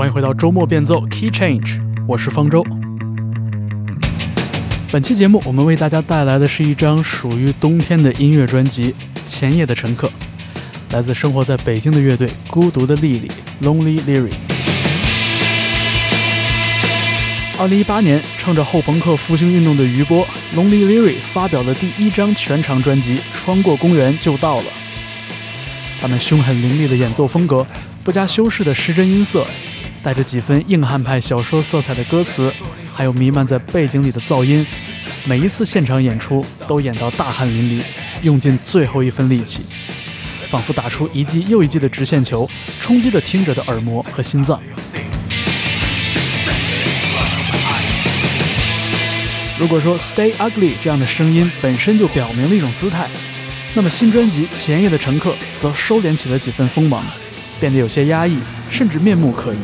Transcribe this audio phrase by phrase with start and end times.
[0.00, 2.64] 欢迎回到周末变奏 Key Change，我是方舟。
[4.90, 8.92] 本期节目我们为大家带来的是一张属于冬天的音乐专辑
[9.26, 10.08] 《前夜的乘客》，
[10.94, 14.32] 来自生活在北京的乐队孤独的莉莉 （Lonely Lily）。
[17.58, 20.26] 二零一八年，趁着后朋克复兴运动的余波
[20.56, 24.64] ，Lonely Lily 发表了第一张全长专辑《穿过公园就到了》。
[26.00, 27.66] 他们凶狠凌厉的演奏风格，
[28.02, 29.46] 不加修饰的失真音色，
[30.02, 32.52] 带着几分硬汉派小说色彩的歌词，
[32.94, 34.66] 还有弥漫在背景里的噪音，
[35.24, 37.84] 每一次现场演出都演到大汗淋漓，
[38.22, 39.60] 用尽最后一分力气，
[40.48, 42.48] 仿佛打出一记又一记的直线球，
[42.80, 44.60] 冲击着听者的耳膜和心脏。
[49.58, 53.06] 如果说 “Stay Ugly” 这样的声音本身就表明了一种姿态，
[53.74, 57.04] 那么新专辑《前夜的乘客》则收敛起了几分锋芒，
[57.60, 58.38] 变得有些压抑，
[58.70, 59.58] 甚至面目可疑。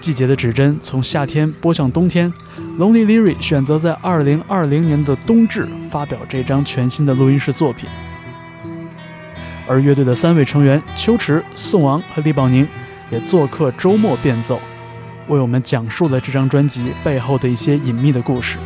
[0.00, 2.32] 季节的指针从夏天拨向冬天
[2.78, 7.88] ，Lonely Leary 选择在2020年的冬至发表这张全新的录音室作品。
[9.66, 12.66] 而乐队的三位成员秋池、宋王和李宝宁
[13.10, 14.58] 也做客周末变奏，
[15.28, 18.58] 为我们讲述了这张专辑背后的一些隐秘的故事。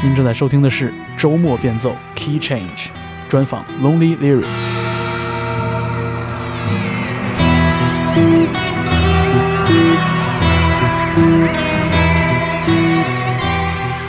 [0.00, 2.86] 您正在收听的是周末变奏 Key Change
[3.28, 4.44] 专访 Lonely Leary。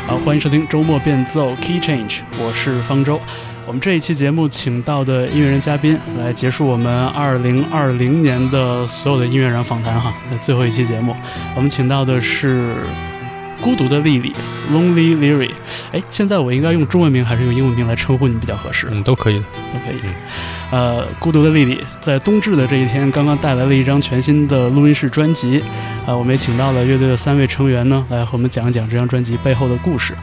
[0.05, 3.19] 好，欢迎收听周末变奏 Key Change，我是方舟。
[3.65, 11.15] 我们这一期节目请到的音乐人嘉宾来结束我们二零二零年的所有的音乐人访谈哈，最后一期节目，
[11.55, 12.75] 我们请到的是
[13.61, 14.33] 孤独的莉莉
[14.71, 15.52] （Lonely Lily）。
[15.91, 18.88] 哎，现在我应该用中文名还是用英文名来称呼你比较合适？
[18.91, 19.99] 嗯，都可以的，都可以。
[20.71, 25.61] 呃，孤独的莉莉在冬至的这一天刚刚带来了一张全新的录音室专辑，
[26.06, 30.13] 呃，我们也请到了乐队的三位成员呢来和我们讲一讲这张专辑背后的故事。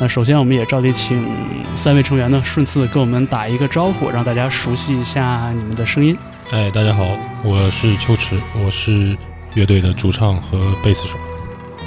[0.00, 1.28] 那首先，我们也照例请
[1.76, 6.16] 三位成员呢，顺次跟我们打一个招呼，让大家熟悉一下你们的声音。
[6.52, 7.04] 哎，大家好，
[7.44, 8.34] 我是秋池，
[8.64, 9.14] 我是
[9.52, 11.18] 乐队的主唱和贝斯手。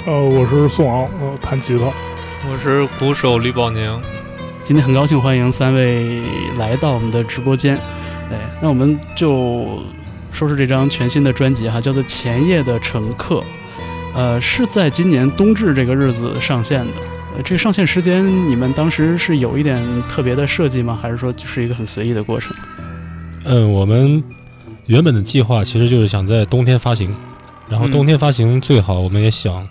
[0.06, 1.86] 呃，我是宋昂，我弹吉他。
[2.46, 3.98] 我是鼓手李宝宁。
[4.62, 6.22] 今天很高兴欢迎三位
[6.58, 7.74] 来到我们的直播间。
[8.30, 9.82] 哎，那我们就
[10.30, 13.36] 说说这张全新的专辑哈，叫做《前夜的乘客》。
[14.14, 16.92] 呃，是在今年冬至这个日子上线的。
[17.34, 20.98] 呃，这个上线时间你们当时是有一点特别的设计吗？
[21.00, 22.54] 还是说就是一个很随意的过程？
[23.44, 24.22] 嗯，我们
[24.84, 27.16] 原本的计划其实就是想在冬天发行，
[27.70, 29.68] 然后冬天发行最好，我们也想，嗯，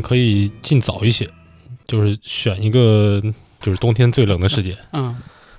[0.00, 1.28] 可以尽早一些，
[1.86, 3.20] 就是选一个
[3.60, 4.76] 就是冬天最冷的时间。
[4.92, 5.14] 嗯，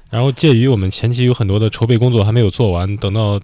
[0.09, 3.39] 然后介于我们前期有很多的筹备工作还没有做完，等到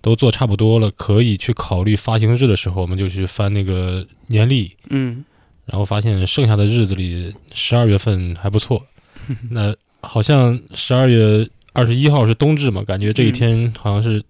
[0.00, 4.76] 都做差不多了，可以去考虑发行日的时候，我们就去翻那个年历。
[4.90, 5.24] 嗯。
[5.64, 8.86] 然后发现剩下的日子里，十二月份还不错。
[9.50, 14.22] 那好像十二月二十一号是冬至嘛，感觉这一天好像是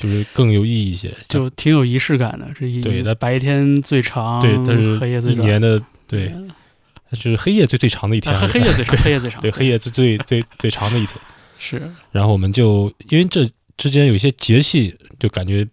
[0.00, 2.48] 就是更有意义一些，就挺有仪式感的。
[2.58, 5.78] 这一对，它白天最长，对，它是黑夜最一年的
[6.08, 6.32] 对，
[7.12, 11.16] 是黑夜最最长的一天，黑夜最长， 黑夜最长，对，黑夜最最最最长的一天。
[11.58, 11.82] 是。
[12.10, 13.46] 然后我们就因为这
[13.76, 15.68] 之间有一些节气，就感觉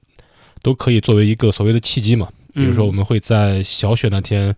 [0.62, 2.28] 都可以作为一个所谓的契机嘛。
[2.54, 4.54] 比如说，我们会在小雪那天，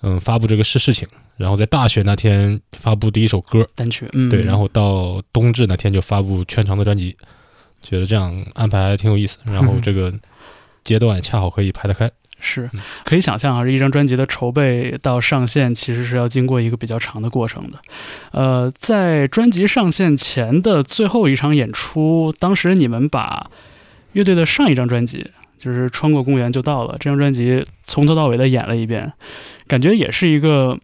[0.00, 3.68] 嗯，发布这个事事情，然后在大雪那天发布第一首歌。
[3.74, 7.16] 单曲，对，然后到冬至那天就发布全长的专辑，
[7.88, 9.38] 觉得这样安排还挺有意思。
[9.44, 10.12] 然后这个
[10.82, 12.10] 阶段恰好可以排得开，
[12.40, 12.68] 是
[13.04, 17.78] 可以想象啊，这一张专辑的筹备到上线其实是要经过一个比较长的过程的。
[18.32, 23.50] 呃，在专辑上线前的最后一场演出，当时你们把
[24.12, 25.30] 乐队的上一张专辑。
[25.58, 26.96] 就是穿过公园就到了。
[27.00, 29.10] 这张专辑从头到尾的演了一遍，
[29.66, 30.78] 感觉也是一个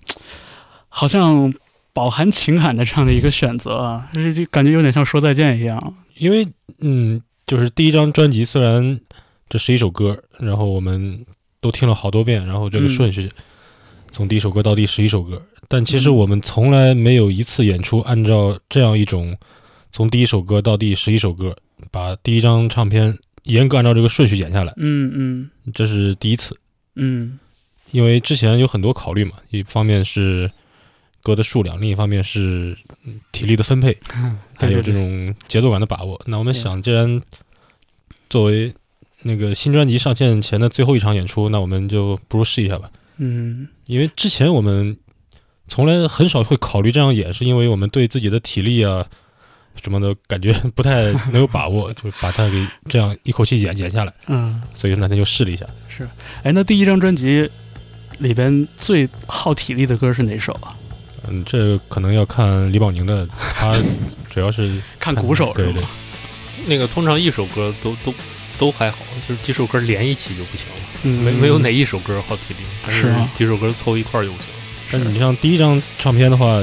[0.88, 1.52] 好像
[1.92, 5.94] 饱含情感的这样的一个选择啊，就感觉有点像说再见一样。
[6.16, 6.46] 因为
[6.80, 9.00] 嗯，就是第一张专辑虽然
[9.48, 11.24] 这是一首歌，然后我们
[11.60, 13.28] 都听了好多遍，然后这个顺序
[14.10, 19.36] 从第一首歌到第十一首歌，但其实我们从来没有一次演出按照这样一种
[19.90, 21.56] 从第一首歌到第十一首歌
[21.90, 23.18] 把第一张唱片。
[23.46, 26.56] 严格按照这个顺序演下来，嗯嗯，这是第一次，
[26.94, 27.40] 嗯，
[27.90, 30.48] 因为之前有很多考虑嘛，一方面是
[31.22, 32.76] 歌的数量，另一方面是
[33.30, 33.96] 体力的分配，
[34.58, 36.20] 还有这种节奏感的把握。
[36.26, 37.20] 那我们想，既然
[38.28, 38.72] 作为
[39.22, 44.96] 那个新专辑上线前的最后一场演出，那我们就不如试一下吧，嗯，因为之前我们
[45.68, 49.06] 从来很少会考虑这样演，是因为我们对自己的体力啊
[49.80, 54.12] 什么的感觉不太没有把握，就把它给这样一口气演演下来。
[54.26, 55.64] 嗯，所以那天就试了一下。
[55.88, 56.08] 是。
[56.42, 57.48] 哎，那第一张专辑
[58.18, 60.76] 里边最耗体力的歌是哪首啊？
[61.28, 63.76] 嗯，这可能要看李宝宁的，他
[64.30, 65.82] 主要是 看鼓手是对？
[66.66, 68.14] 那个通常一首歌都都
[68.58, 68.98] 都还好，
[69.28, 74.46] 就是几首歌连一起就不行了，嗯，没没有哪一首歌好体力，还是几首歌凑一块儿就不行。
[74.90, 76.62] 但是你像第一张唱片的话，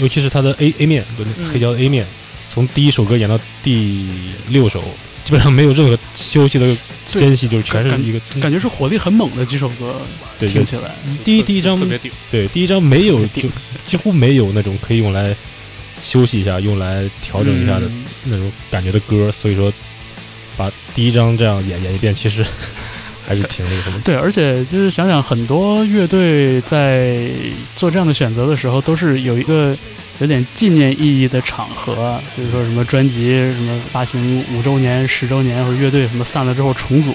[0.00, 2.06] 尤其是他的 A A 面，就那嗯黑胶的 A 面，
[2.48, 4.06] 从第一首歌演到第
[4.48, 4.82] 六首，
[5.26, 10.00] 基本上没有任何休息的间隙，就是全是一个感觉是火力很猛的几首歌，
[10.38, 10.52] 对对。
[10.52, 10.94] 听起来。
[11.24, 13.48] 第一第一张特别顶，对第一张没有就
[13.82, 15.34] 几乎没有那种可以用来
[16.00, 19.72] 休息一下、用来调整一下的嗯那种感觉的歌，所以说
[20.56, 22.46] 把第一张这样演演一遍，其实
[23.26, 24.00] 还是挺那个什么。
[24.04, 27.28] 对，而且就是想想，很多乐队在
[27.74, 29.76] 做这样的选择的时候，都是有一个
[30.20, 37.14] 有点纪念意义的场合，比如说什么专辑什么发行五周年、十周年，或者乐队什么散了之后重组，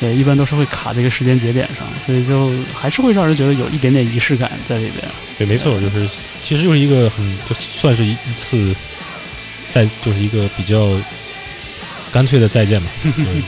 [0.00, 5.08] 对，一般都是会卡这个时间节点上，所以就还是会让人觉得有一点点仪式感在里边。
[5.38, 6.08] 对，没错，就是
[6.42, 8.74] 其实就是一个很就算是一一次
[9.70, 10.90] 再就是一个比较
[12.10, 12.90] 干脆的再见吧。
[13.04, 13.42] 嗯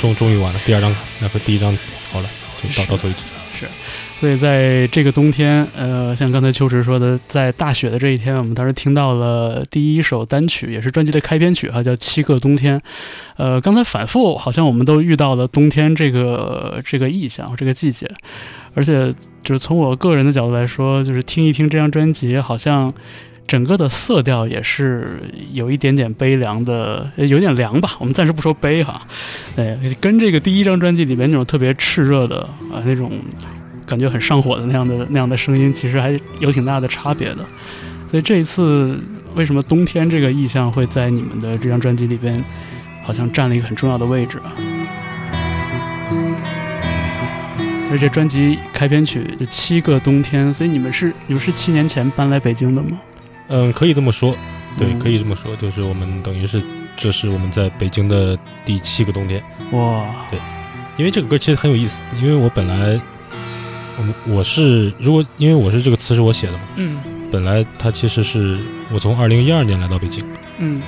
[0.00, 1.76] 终终于完了，第二张那和第一张
[2.10, 2.28] 好了，
[2.62, 3.68] 就到到此为止。
[4.16, 12.78] 所以在这个冬天，呃，像刚才秋实说的，在大雪的这一天，我们当时听到了第一首单曲，也是专辑的开篇曲哈，叫《七个冬天》。
[13.36, 18.10] 呃，刚才反复好像我们都遇到了冬天这个这个意象，这个季节，
[18.74, 19.12] 而且
[19.42, 22.92] 就是从我个人的角度来说，就是听一听这张专辑，好像。
[23.46, 25.06] 整个的色调也是
[25.52, 27.94] 有一点点悲凉的，有点凉吧。
[27.98, 29.06] 我们暂时不说悲哈，
[29.54, 32.38] 对，跟这个第一张专辑里面那种特别炽热的
[32.72, 33.20] 啊、那种
[33.86, 37.44] 感觉很上火的那样的那样的声音，其实还有挺大的差别的。
[38.10, 38.98] 所以这一次，
[39.34, 42.42] 为什么冬天这个意象会在你们的这张专辑里边，
[43.02, 44.52] 好像占了一个很重要的位置啊？
[47.90, 52.98] 而且专辑开篇曲就七个冬天，所以你们是你们是七年前搬来北京的吗？
[53.48, 54.34] 嗯，可以这么说，
[54.76, 56.60] 对，嗯可以这么说，就是我们等于是
[56.96, 59.40] 这是我们在北京的第七个冬天。
[59.72, 60.40] 哇，对
[60.96, 63.00] 因为这个歌其实很有意思，因为我本来，
[63.96, 67.00] 我我是如果因为我是这个词是我写的嘛，嗯。
[67.30, 68.56] 本来它其实是
[68.92, 70.24] 我从二零一二年来到北京，
[70.58, 70.80] 嗯。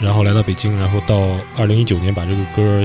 [0.00, 2.84] 然后来到北京，然后到二零一九年把这个歌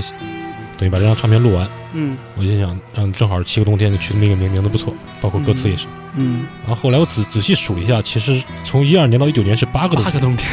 [0.77, 2.17] 等于把这张唱片录完，嗯。
[2.35, 5.87] 我就想让正好七个冬天就取这么一个名名字不错，包括歌词也是。
[6.15, 10.49] 嗯，然后后来我仔仔细数了一下，其实从一二年到一九年是八个冬天，八个冬天，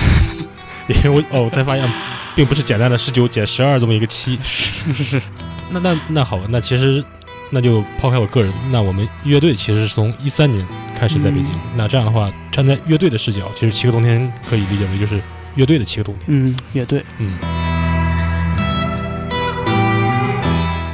[1.04, 1.90] 因为我哦我才发现，
[2.34, 4.38] 并不是简单的十九减十二这么一个七。
[4.42, 5.22] 是是，
[5.70, 7.02] 那那那好，那其实
[7.50, 11.52] 那就抛开我个人，那我们乐队其实是从一三年开始在北京。
[11.52, 15.20] 嗯那这样的话，站在乐队的视角，其实七个冬天可以理解为就是
[15.54, 16.24] 乐队的七个冬天。
[16.28, 17.04] 嗯，乐队。
[17.18, 17.38] 嗯，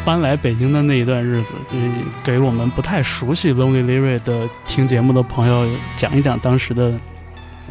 [0.05, 1.89] 搬来北京的那一段日子，就是
[2.25, 6.93] 给我们不太熟悉 Lonely Lyric 的听节目的朋友讲一讲当时的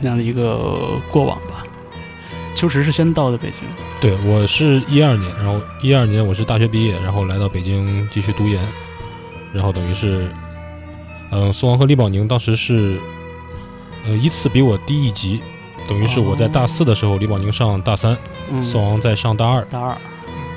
[0.02, 1.64] 那样的一个过往吧。
[2.54, 3.64] 秋实是先到的北京，
[4.00, 8.62] 对我是一二年，然后一二年我是大学毕业，然后来到北京继续读研，
[9.54, 10.30] 然后等于是，
[11.32, 13.00] 嗯、宋王和李宝宁当时是，
[14.06, 15.40] 呃，依次比我低一级，
[15.88, 18.16] 等于是我在大四的时候，李宝宁上大三，
[18.52, 19.98] 嗯，宋王在上大二，大二，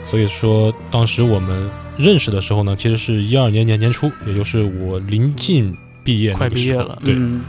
[0.03, 7.43] 所以说当时我们认识的时候呢，其实是一二年年年初，也就是我临近毕业那快毕业了，对，嗯。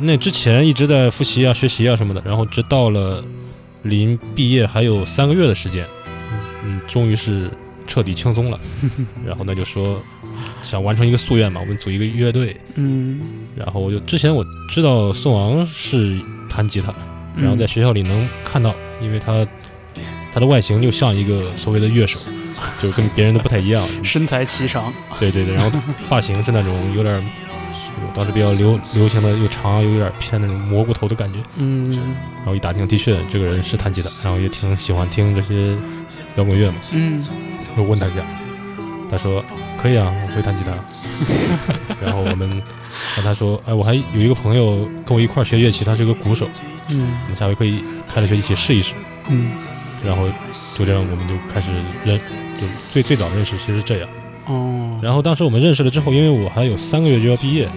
[0.00, 3.22] 那之前一直在复习啊、学习啊什么的，然后直到了
[3.82, 5.84] 临毕业还有三个月的时间，
[6.32, 7.50] 嗯嗯，终于是
[7.86, 8.58] 彻底轻松了。
[9.26, 10.02] 然后呢就说
[10.62, 12.56] 想完成一个夙愿嘛，我们组一个乐队。
[12.74, 13.20] 嗯，
[13.56, 16.94] 然后我就之前我知道宋昂是弹吉他，
[17.36, 19.46] 然后在学校里能看到，因为他
[20.32, 22.18] 他的外形就像一个所谓的乐手，
[22.78, 23.86] 就跟别人都不太一样。
[23.98, 27.22] 嗯身材颀长，对对对，然后发型是那种有点儿，
[28.14, 31.34] 当时比较流流行的又长又有点偏那种蘑菇头的感觉。
[31.56, 31.92] 嗯
[32.38, 35.76] 然后一打听，的确这个人是弹吉他，然后也挺喜欢听这些
[36.36, 36.76] 摇滚乐嘛。
[36.92, 37.24] 嗯
[37.76, 38.22] 我问他一下，
[39.10, 39.44] 他说
[39.78, 40.72] 可以啊，我会弹吉他。
[42.02, 44.74] 然后我们，然后他说，哎，我还有一个朋友
[45.06, 46.48] 跟我一块学乐器，他是个鼓手，
[46.90, 48.94] 嗯我们下回可以开了学一起试一试。
[49.30, 49.52] 嗯，
[50.04, 50.28] 然后
[50.76, 51.70] 就这样，我们就开始
[52.04, 52.18] 认，
[52.58, 54.08] 就最最早认识其实是这样。
[54.46, 57.68] 哦，然后当时我们认识了之后，因为我还有三个月就要毕业，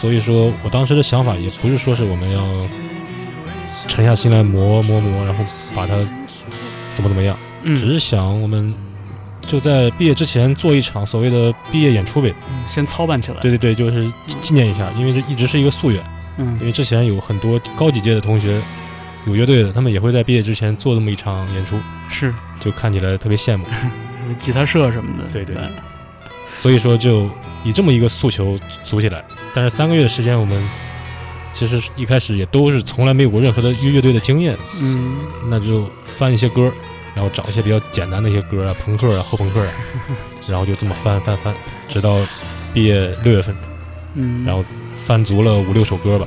[0.00, 2.68] 所以说我当时的想法也不是说是我们要
[3.88, 5.96] 沉下心来磨磨磨，然后把它
[6.94, 8.72] 怎么怎么样，嗯只是想我们
[9.40, 12.32] 就在毕业之前做一场所谓的毕业演出呗。
[12.48, 13.40] 嗯先操办起来。
[13.40, 16.00] 对对对，就是纪纪念一下，因为这一直是一个夙愿。
[16.36, 18.62] 因嗯为之前有很多高几届的同学
[19.26, 21.76] 有乐队的，他们也会在毕业之前做这么一场演出，
[22.08, 23.64] 是就看起来特别羡慕。
[24.38, 25.24] 吉他社什么的。
[25.32, 25.56] 对对
[26.54, 27.28] 所以说就
[27.64, 29.24] 以这么一个诉求组起来。
[29.54, 30.68] 但是三个月的时间，我们
[31.52, 36.72] 其实一开始也都是从来没有过任何的乐乐队的经验，嗯那就翻一些歌，
[37.14, 39.72] 然后找一些比较简单的一些歌啊，朋克啊、后朋克啊，
[40.48, 41.54] 然后就这么翻翻翻，
[41.88, 42.20] 直到
[42.72, 43.56] 毕业六月份，
[44.14, 44.62] 嗯，然后
[44.96, 46.26] 翻足了五六首歌吧，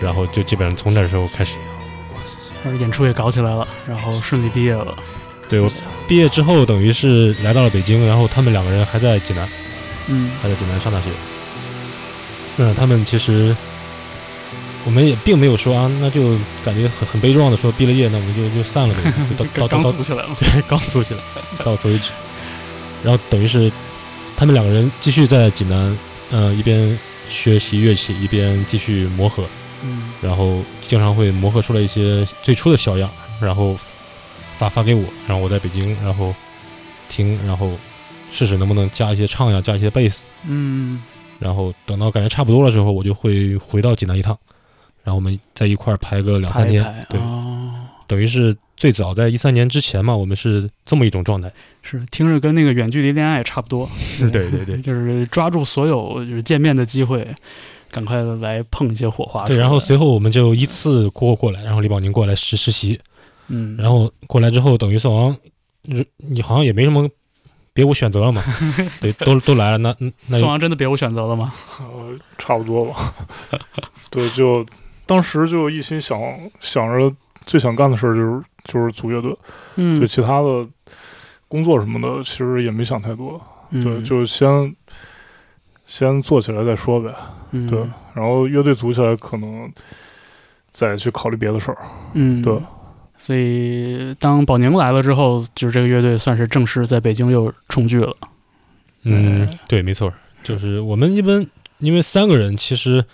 [0.00, 1.58] 然后就基本上从那时候开始。
[2.64, 4.94] 而演出也搞起来了，然后顺利毕业了。
[5.48, 5.68] 对我
[6.06, 9.48] 毕业之后，等于是来到了北京，然后他们两个人还在济南，
[10.08, 11.06] 嗯还在济南上大学。
[12.56, 13.56] 那他们其实，
[14.84, 20.36] 我们也并没有说啊，那就感觉很很悲壮的说，毕了业，那我们就就散了呗， 就到到刚到到组起来了。
[20.38, 21.20] 对，刚组起来，
[21.64, 22.10] 到此为止。
[23.02, 23.72] 然后等于是
[24.36, 25.96] 他们两个人继续在济南，
[26.30, 29.44] 呃，一边学习乐器，一边继续磨合，
[29.82, 33.74] 嗯然后经常会磨合出来一些最初的小样，然后
[34.54, 36.34] 发发给我，然后我在北京，然后
[37.08, 37.70] 听，然后
[38.32, 41.00] 试试能不能加一些唱呀，加一些贝斯，嗯
[41.38, 44.36] 然后等到感觉差不多了之后，我就会回到济南一趟，
[45.04, 47.74] 然后我们在一块儿排个两三天，排排对，哦，
[48.06, 53.88] 等于是最早在一三年之前嘛，我们是这么一种状态，是听着跟那个远距离恋爱差不多。
[54.32, 54.78] 对对对。
[54.82, 57.26] 就是抓住所有就是见面的机会，
[57.90, 59.44] 赶快来碰一些火花。
[59.44, 62.98] 对，然后随后我们就依次过过来，然后李宝宁过来实实习，
[63.48, 65.36] 嗯，然后过来之后，等于宋王，
[65.82, 67.08] 你你好像也没什么
[67.74, 68.42] 别无选择了嘛，
[69.00, 69.94] 对，都都来了，那
[70.28, 71.52] 那宋阳真的别无选择了吗？
[71.80, 73.14] 呃，差不多吧。
[74.10, 74.64] 对，就
[75.06, 76.20] 当时就一心想
[76.60, 77.14] 想着
[77.46, 79.34] 最想干的事儿就是就是组乐队，
[79.76, 80.66] 嗯对其他的
[81.48, 84.74] 工作什么的其实也没想太多，嗯对，就先
[85.86, 87.14] 先做起来再说呗。
[87.52, 87.78] 嗯对，
[88.14, 89.70] 然后乐队组起来可能
[90.70, 91.78] 再去考虑别的事儿。
[92.12, 92.58] 嗯对。
[93.24, 98.16] 所以当宝宁来了之后，就是这个乐队算是正式在北京又重聚了。
[99.04, 100.12] 嗯呃，对，没错，
[100.42, 101.46] 就是我们一般
[101.78, 103.04] 因为三个人，其实，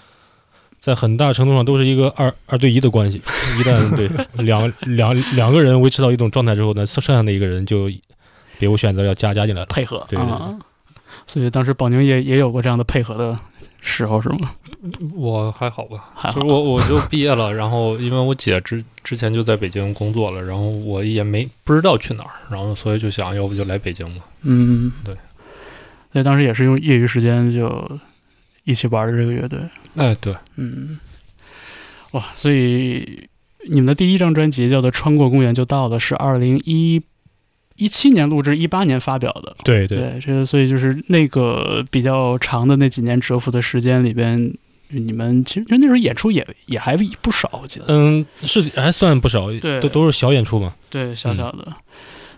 [0.78, 3.20] 在很大程度上都是一个二二对一的关系。
[3.58, 4.08] 一旦对
[4.42, 7.90] 两两两个人维持到一种状态之后呢，剩剩下的一个人就
[8.58, 9.66] 别无选择要加加进来了。
[9.66, 10.58] 配合对对对啊。
[11.28, 13.38] 所以当时宝宁也也有过这样的配合的
[13.80, 14.50] 时候，是吗？
[15.14, 24.24] 我还好吧，还好就是我我就毕业了，然后因为我姐之之前就在北京工作了，然后我也没不知道去哪儿，然后所以就想要不就来北京吧。
[24.42, 25.14] 嗯，对。
[26.10, 27.98] 所以当时也是用业余时间就
[28.64, 29.60] 一起玩的这个乐队。
[29.96, 30.98] 哎，对，嗯，
[32.12, 33.28] 哇，所以
[33.68, 37.02] 你们的第一张专辑叫做《穿过公园就到了》，是二零一
[37.78, 39.56] 一七年录制，一八年发表的。
[39.64, 44.52] 对对，这个所以就是那个比较长的那几年蛰伏的时间里边，
[44.88, 47.86] 你们其实那时候演出也也还不少，我记得。
[47.88, 50.74] 嗯，是还算不少，对都都是小演出嘛。
[50.90, 51.72] 对，小小的。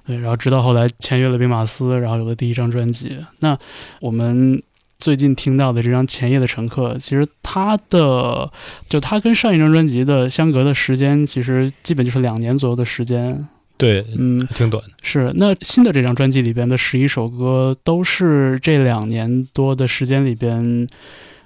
[0.07, 3.17] 对，然后直到后来签约了兵马司，然后有了第一张专辑。
[3.39, 3.57] 那
[4.01, 4.63] 我们
[4.99, 8.51] 最近听到的这张《前夜的乘客》，其实它的
[8.87, 13.49] 就它跟上一张专辑的相隔的时间，其实基本就是两年左右的时间。
[13.81, 14.91] 对，嗯，挺短的。
[15.03, 15.33] 是。
[15.37, 20.87] 那新的这张专辑里边的十一首歌，都是这两年多的时间里边，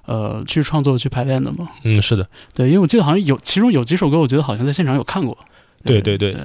[0.06, 1.70] 呃，去创作、去排练的吗？
[1.84, 5.38] 嗯，是的，对，因为我记得好像有，其中有几首歌，我觉得好像在现场有看过。
[5.84, 6.42] 对对对对，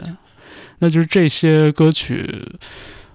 [0.80, 2.46] 那就是这些歌曲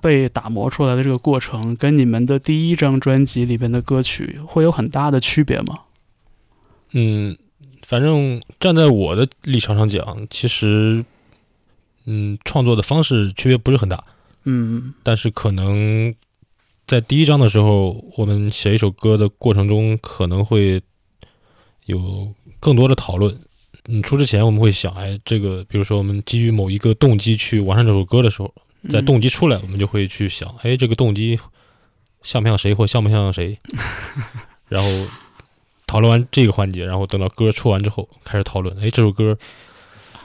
[0.00, 5.78] 被打磨出来的这个过程，跟你们的第一张专辑里边的歌曲会有很大的区别吗？
[6.92, 7.36] 嗯，
[7.82, 11.04] 反正站在我的立场上讲，其实，
[12.04, 14.02] 嗯，创作的方式区别不是很大。
[14.44, 16.14] 嗯但是可能
[16.86, 20.82] 在第一章的时候，我们写一首歌的过程中，可能会
[21.86, 23.38] 有更多的讨论。
[23.86, 28.54] 嗯，出之前我们会想，哎，这个比如说我们基于某一个动机去完善这首歌的时候，
[28.88, 31.38] 在动机出来，我们就会去想，哎，这个动机
[32.22, 33.58] 像不像谁，或像不像谁，
[34.68, 35.06] 然后
[35.86, 39.38] 讨论完这个环节，然后等到歌出完之后，开始讨论，哎，这首歌，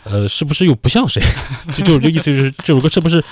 [0.03, 1.21] 呃，是不是又不像谁？
[1.75, 3.23] 就就就意思就是这首歌是不是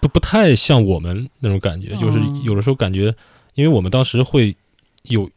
[0.00, 1.96] 不不太像我们那种感觉？
[1.96, 3.14] 就是嗯有的时候感觉，
[3.54, 4.54] 因为我们当时会
[5.04, 5.28] 有，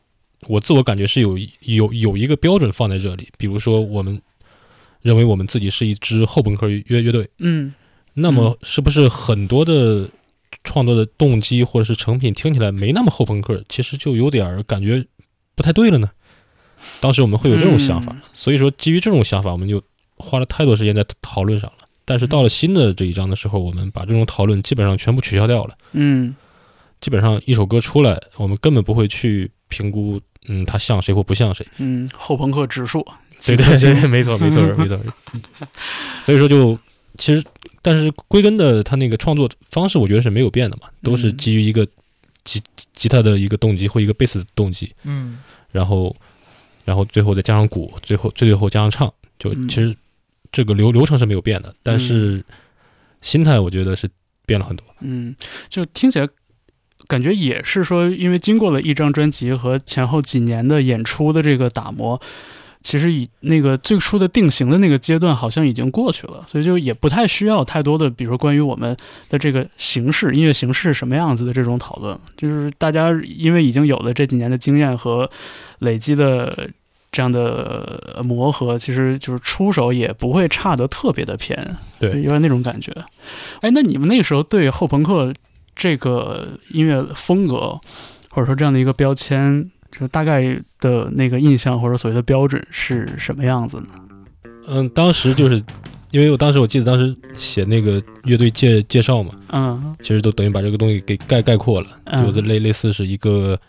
[0.47, 4.21] 我自我感觉是有有有一个标准放在这里，比如说我们
[5.01, 7.73] 认为我们自己是一支后朋克乐乐队，嗯
[8.13, 10.09] 那么是不是很多的
[10.63, 15.05] 创作的动机或者是成品听起来没那么后朋克，其实就有点感觉
[15.55, 16.09] 不太对了呢？
[16.99, 19.81] 当时我们会有这种想法，嗯所以说基于这种想法，我们就
[20.21, 21.77] 花了太多时间在讨论上了。
[22.05, 25.75] 但是到了新的这一章的时候，我们把这种讨论基本上全部取消掉了。
[25.93, 26.35] 嗯
[26.99, 31.65] 基本上一首歌出来，我们根本不会去评估，嗯，它像谁或不像谁。
[31.79, 33.03] 嗯，后朋克指数，
[33.43, 34.99] 对对对，没错没错没错。
[36.21, 36.77] 所以说就
[37.17, 37.43] 其实，
[37.81, 41.87] 但是归根的他那个创作方式，我觉得是没有变的嘛，都是嗯基于一个
[42.43, 42.61] 吉
[42.93, 45.39] 吉他的一个动机或一个贝斯的动机，嗯
[45.71, 46.15] 然后
[46.85, 49.95] 然后最后再加上鼓，最后最最后加上唱，就嗯其实
[50.51, 52.43] 这个流流程是没有变的，但是
[53.21, 54.09] 心态我觉得是
[54.45, 54.85] 变了很多。
[54.99, 55.33] 嗯，
[55.69, 56.27] 就听起来
[57.07, 62.19] 感觉也是说，因为经过了一张专辑和前后几年的演出的这个打磨，
[62.83, 68.97] 其实以那个最初的定型的那个阶段好像已经过去了，所以就也不太需要太多的，比如说关于我们
[69.29, 75.31] 的这个形式、音乐形式是什么样子的这种讨论，就是大家因为已经有了这几年的经验和
[75.79, 76.69] 累积的。
[77.11, 82.91] 这样的呃磨合，其实就是出手也不会差得特别的偏，对有点那种感觉。
[83.59, 85.33] 哎，那你们那个时候对后朋克
[85.75, 87.79] 这个音乐风格，
[88.29, 93.87] 或者说这样的一个标签，就大概的那个印象或者所谓的标准是什么样子呢？
[94.67, 95.61] 嗯，当时就是
[96.11, 103.59] 因为我当时我记得当时写那个乐队介介绍嘛，嗯其实都等于把这个东西给概概括了，嗯就是类类似是一个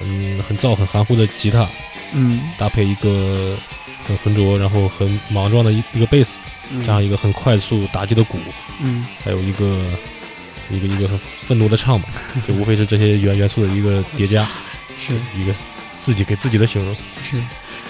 [0.00, 1.68] 很很燥很含糊的吉他，
[2.12, 3.56] 嗯搭配一个
[4.04, 6.38] 很浑浊然后很莽撞的一一个贝斯，
[6.70, 8.38] 嗯，加上一个很快速打击的鼓，
[8.82, 9.84] 嗯还有一个
[10.70, 12.08] 一个一个很愤怒的唱吧，
[12.48, 14.48] 就无非是这些元元素的一个叠加，
[15.06, 15.54] 是一个
[15.98, 16.94] 自己给自己的形容。
[17.30, 17.40] 是。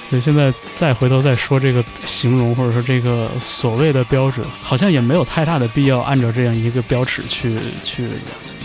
[0.09, 8.09] 所以现在再回头再说这个形容，或者说这个所谓的标准，好像也没有太大的必要按照这样一个标尺去去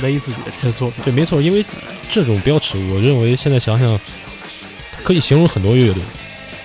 [0.01, 1.03] 勒自己的这些作品。
[1.03, 1.63] 对，没错，因为
[2.09, 3.99] 这种标尺，我认为现在想想，
[5.03, 6.03] 可以形容很多乐队，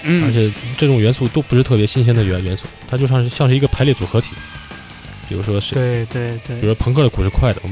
[0.04, 4.30] 嗯，而且这种元素都不是特别新鲜的元元素，它就像是像是一个排列组合体。
[5.28, 7.62] 比如说谁，对对对，比如说朋克的鼓是快的，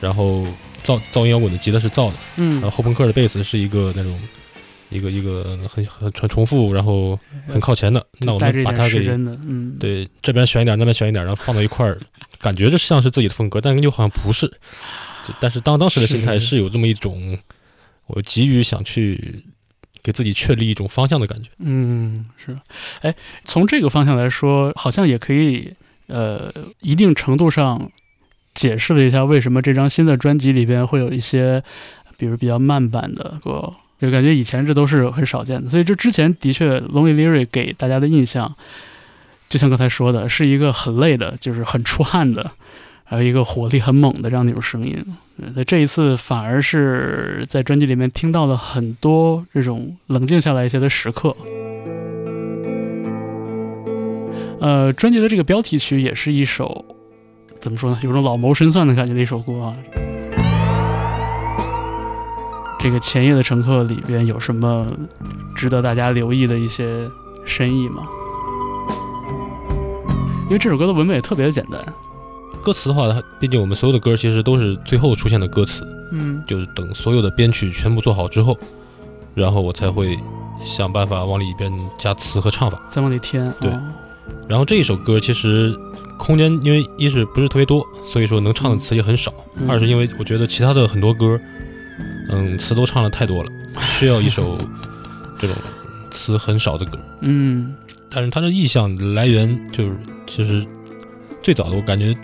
[0.00, 0.42] 然后
[0.82, 4.18] 噪噪音摇滚的吉他是噪的，嗯然嗯后后朋克的贝斯是一个那种
[4.88, 8.02] 一个一个很很很重复，然后很靠前的。
[8.20, 11.98] 那我们把它给嗯，对这边选一点，那边选一点，然后放到一块儿，
[12.40, 14.50] 感觉这像是自己的风格，但又好像不是。
[15.28, 17.38] 就但是当当时的心态是是有这么一种，
[18.06, 19.44] 我急于想去
[20.02, 21.50] 给自己确立一种方向的感觉。
[21.58, 22.58] 嗯，是，
[23.02, 23.14] 哎，
[23.44, 25.74] 从这个方向来说，好像也可以，
[26.06, 27.90] 呃，一定程度上
[28.54, 31.62] 解释了一下为什么这张新的专辑里边会有一些，
[32.16, 35.68] 比如比较慢版的歌，就感觉以前这都是很少见的。
[35.68, 38.56] 所以这之前的确，Lonely Lyric 给大家的印象，
[39.48, 42.50] 就像刚才说的，是一个很累的，就是很出汗的，
[43.08, 45.02] 还有一个火力很猛的这样的一种声音。
[45.36, 51.34] 那这一次反而是在专辑里面听到了很多这种冷静下来一些的时刻。
[54.60, 56.84] 呃，专辑的这个标题曲也是一首
[57.60, 59.74] 怎么说呢，有种老谋深算的感觉的一首歌啊。
[62.78, 64.86] 这个《前夜的乘客》里边有什么
[65.56, 67.08] 值得大家留意的一些
[67.46, 68.06] 深意吗？
[70.44, 71.80] 因为这首歌的文本也特别的简单，
[72.62, 76.42] 歌词的话，它毕竟我们所有的歌其实都是最后出现的歌词，嗯。
[76.46, 78.56] 就是等所有的编曲全部做好之后，
[79.34, 80.18] 然后我才会
[80.64, 82.80] 想办法往里边加词和唱法。
[82.90, 83.70] 再往里添，对。
[83.70, 83.82] 哦。
[84.48, 85.74] 然后这一首歌其实
[86.18, 89.68] 空间因为一是不是特别多，所以说能唱的词也很少；嗯。
[89.70, 91.38] 二是因为我觉得其他的很多歌，
[92.30, 93.50] 嗯，词都唱的太多了，
[93.98, 94.58] 需要一首
[95.38, 95.56] 这种
[96.10, 96.98] 词很少的歌。
[97.20, 97.74] 嗯。
[98.10, 99.94] 但是它的意象来源就是
[100.26, 100.66] 其实
[101.42, 102.14] 最早的我感觉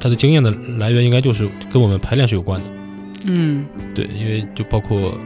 [0.00, 2.70] 它的经验的来源应该就是跟我们排练是有关的。
[3.24, 5.18] 嗯对，因为就包括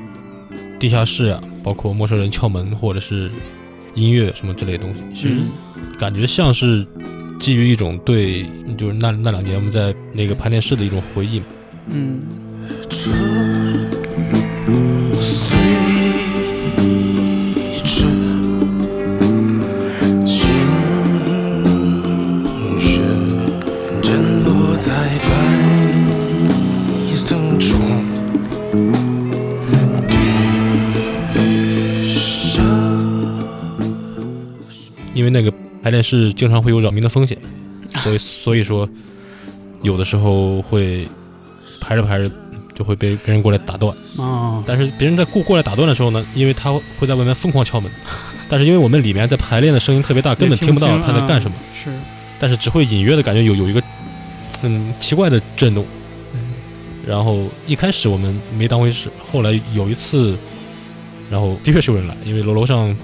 [0.78, 3.30] 地下室啊，包括陌生人敲门或者是
[3.94, 5.44] 音乐什么之类的东西，其实嗯
[5.98, 6.86] 感觉像是
[7.38, 8.46] 基于一种对，
[8.78, 11.46] 就是那那两年我们在那个排练室的一种回忆嘛。
[11.90, 12.22] 嗯
[35.82, 37.36] 那个排练室经常会有扰民的风险，
[38.02, 38.88] 所以 所以说
[39.82, 41.06] 有的时候会
[41.80, 42.30] 排着排着
[42.74, 43.94] 就会被别人过来打断。
[44.16, 47.90] 哦但是别人在过过来打断的时候呢，因为他会在外面疯狂敲门，
[48.48, 51.90] 但是因为我们里面在排练的声音特别大，根本听不到他在干什么，是
[52.38, 53.82] 但是只会隐约的感觉有有一个
[54.60, 55.84] 很奇怪的震动。
[56.34, 56.40] 嗯
[57.04, 60.38] 然后一开始我们没当回事，后来有一次，
[61.28, 62.96] 然后的确是有人来，因为楼楼上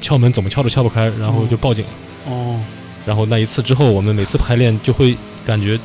[0.00, 1.90] 敲门怎么敲都敲不开，然后就报警了。
[2.26, 2.60] 哦
[3.06, 5.76] 然然后那一次之后，我们每次排练就会感觉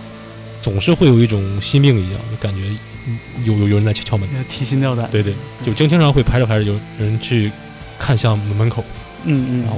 [0.61, 2.61] 总是会有一种心病一样，就感觉
[3.07, 4.29] 嗯有有有人在敲门。
[4.47, 5.09] 提心吊胆。
[5.09, 7.51] 对对，就经经常会排着排着有人去
[7.97, 8.85] 看向门口，
[9.23, 9.77] 嗯嗯，然后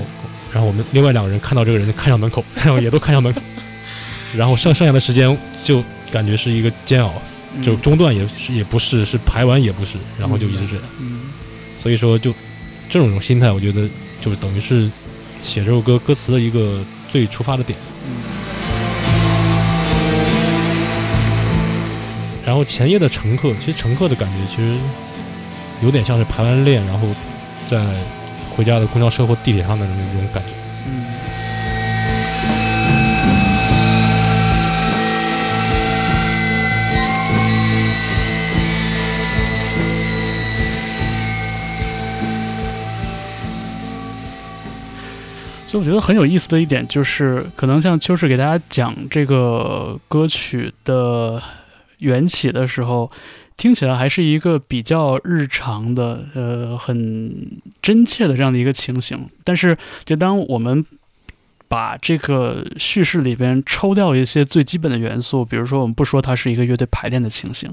[0.52, 3.42] 然后我们另外两个人看到这个人看向门口，然后也都看向门口，
[4.36, 7.14] 然后剩剩下的时间就感觉是一个煎熬，
[7.56, 10.84] 嗯就中断也是也不是，是排完也不是，然后就一直这样。
[11.00, 11.22] 嗯
[11.78, 12.34] 所以说就
[12.90, 13.88] 这种心态，我觉得
[14.20, 14.90] 就等于是
[15.48, 17.80] 写这首歌歌词的一个最出发的点。
[22.46, 24.78] 然后前夜的乘客，其实乘客的感觉其实
[25.82, 27.08] 有点像是排完练，然后
[27.66, 27.82] 在
[28.50, 30.54] 回家的公交车或地铁上的那种感觉。
[30.86, 31.06] 嗯
[45.78, 51.42] 我觉得很有意思的一点就是，可能像秋实给大家讲这个歌曲的
[52.00, 53.12] 缘起的时候，
[53.56, 59.30] 听起来还是一个比较日常的、呃，很真切的这样的一个情形。
[59.44, 60.84] 但是，就当我们
[61.68, 67.70] 把这个叙事里边抽掉一些最基本的元素，比如说我们不说它是一个乐队排练的情形，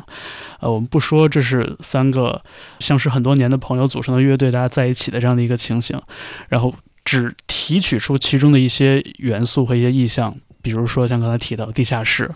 [0.60, 2.42] 呃，我们不说这是三个
[2.80, 6.00] 相识很多年的朋友组成的乐队，大家在一起的这样的一个情形，
[6.48, 12.30] 然后只提取出其中的一些元素和一些意象，比如说像刚才提到地下室，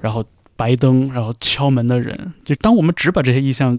[0.00, 0.24] 然后
[0.56, 3.78] 白灯，然后敲门的人，就当我们只把这些意象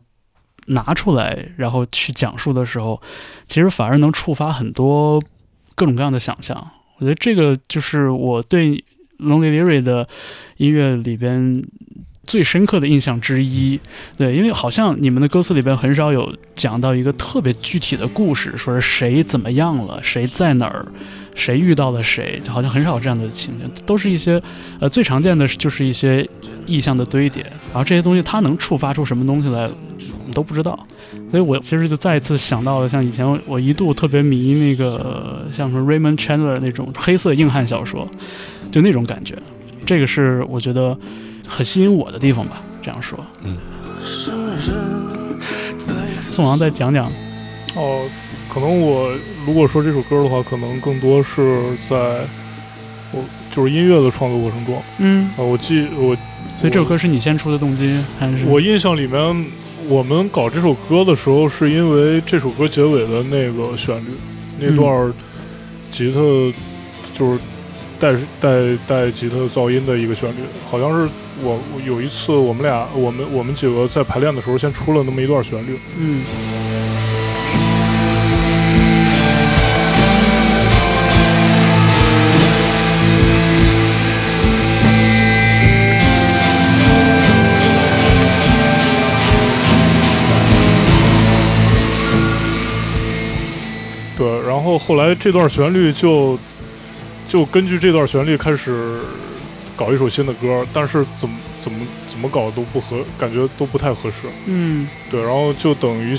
[0.67, 3.01] 拿出来，然后去讲述的时候，
[3.47, 5.21] 其实反而能触发很多
[5.75, 6.71] 各种各样的想象。
[6.97, 8.83] 我觉得这个就是我对
[9.19, 10.07] Lonely Leary 的
[10.57, 11.63] 音乐里边
[12.31, 13.77] 最深刻的印象之一。
[14.17, 20.85] 对，因为好像你们的歌词里边很少有讲到一个特别具体的故事，说是谁怎么样了，谁在哪儿，
[21.35, 24.41] 谁遇到了谁，就好像很少这样的情节，都是一些
[24.79, 26.25] 呃最常见的就是一些
[26.65, 30.87] 意象的堆叠，然后这些东西它能触发出什么东西来，我们都不知道。
[31.29, 38.09] 所以我其实就再一次想到了，像以前我一度特别迷那个像什么 Raymond Chandler 那种黑色硬汉小说，
[38.71, 39.37] 就那种感觉，
[39.85, 40.97] 这个是我觉得
[41.47, 42.61] 很吸引我的地方吧。
[42.83, 43.19] 这样说，
[44.03, 45.37] 生人
[45.77, 47.11] 在宋阳再讲讲，
[47.75, 48.09] 哦，
[48.51, 49.11] 可能我
[49.45, 52.21] 如果说这首歌的话，可能更多是在
[53.11, 56.15] 我就是音乐的创作过程中嗯啊、嗯，我记我
[56.57, 58.45] 所以这首歌是你先出的动机还是？
[58.45, 59.45] 我印象里面，
[59.87, 64.17] 我们搞这首歌的时候，是因为这首歌结尾的那个旋律，
[64.59, 65.13] 那段
[65.91, 66.19] 吉他
[67.13, 67.39] 就是
[68.01, 71.07] 带带带吉他噪音的一个旋律，好像是
[71.43, 76.23] 我我有一次我们俩我们我们几个在排练的时候，先出了那么一段旋律，嗯。
[94.17, 96.37] 对，然后后来这段旋律就
[97.31, 98.99] 就根据这段旋律开始
[99.73, 104.27] 搞一首新的歌，但是怎么怎么怎么搞都不合，感觉都不太合适。
[104.47, 106.13] 嗯对，然后就等于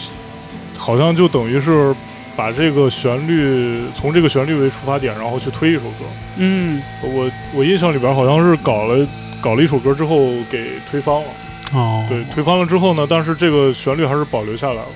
[0.79, 1.95] 好像就等于是
[2.35, 6.07] 把这个旋律从这个旋律为出发点，然后去推一首歌。
[6.39, 9.07] 嗯，我我印象里边好像是搞了
[9.39, 11.29] 搞了一首歌之后给推翻了。
[11.75, 14.89] 哦，对，推翻了之后呢，但是这个旋律还是保留下来了。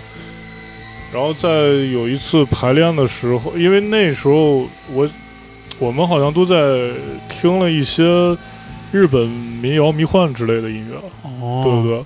[1.13, 1.49] 然后在
[1.93, 5.07] 有一次排练的时候，因为那时候我
[5.79, 6.93] 我们好像都在
[7.29, 8.05] 听了一些
[8.93, 12.05] 日本民谣、迷幻之类的音乐，哦，对不对？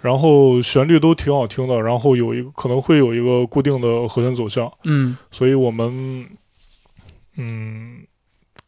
[0.00, 6.24] 然后旋律都挺好听的，然后有一个可能会有一个固定的和弦走向，嗯所以我们
[7.36, 7.98] 嗯，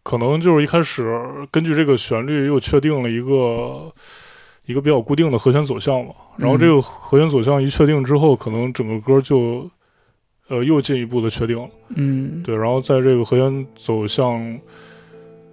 [0.02, 3.92] 可能就是一开始根据这个旋律又确定了一个
[4.66, 6.12] 一个比较固定的和弦走向嘛。
[6.36, 9.70] 然后这个和弦走向一确定之后，可能整个歌就
[10.50, 11.66] 呃又进一步的确定了。
[11.96, 14.38] 嗯，对，然后在这个和弦走向，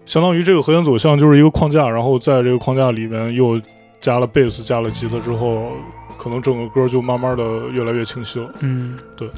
[0.06, 3.62] 相当于这个和弦走向就是一个框架，然后在这个框架里面又
[4.02, 5.72] 加了贝斯，加了吉他之后，
[6.18, 8.52] 可能整个歌就慢慢的越来越清晰了。
[8.62, 9.30] 嗯对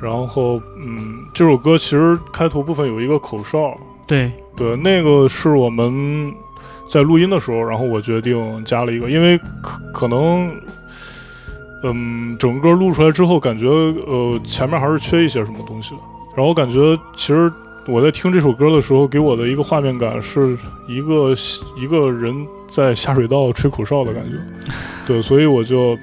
[0.00, 3.76] 然后，嗯，这首歌其实开头部分有一个口哨，
[4.06, 6.32] 对，对，那个是我们
[6.86, 10.54] 在录音的时候，然后我决定加了一个，因为可可能，
[11.84, 16.00] 嗯，整个歌录出来之后，感觉呃前面还是缺一些什么东西的。
[16.34, 17.52] 然后感觉其实
[17.86, 20.56] 我在听这首歌的时候，给我的一个画面感是
[20.88, 21.34] 一个
[21.76, 22.34] 一个人
[22.66, 24.32] 在下水道吹口哨的感觉，
[25.06, 25.96] 对，所以我就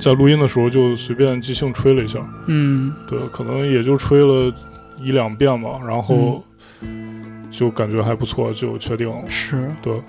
[0.00, 2.18] 在录音的时候就随便即兴吹了一下。
[2.48, 4.52] 嗯对，可能也就吹了
[5.00, 6.42] 一两遍吧，然后，
[7.50, 9.16] 就感觉还不错，就确定了。
[9.28, 10.00] 是，对，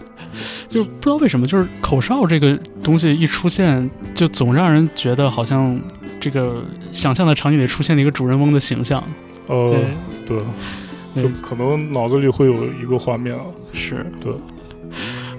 [0.68, 5.80] 就不知道为什么，就是口哨这个东西一出现，就总让人觉得好像
[6.20, 9.04] 这个想象的场景里出现了一个主人翁的形象。
[9.48, 9.72] 呃，
[10.28, 10.38] 对，
[11.14, 13.44] 对就可能脑子里会有一个画面啊。
[13.74, 14.34] 是对，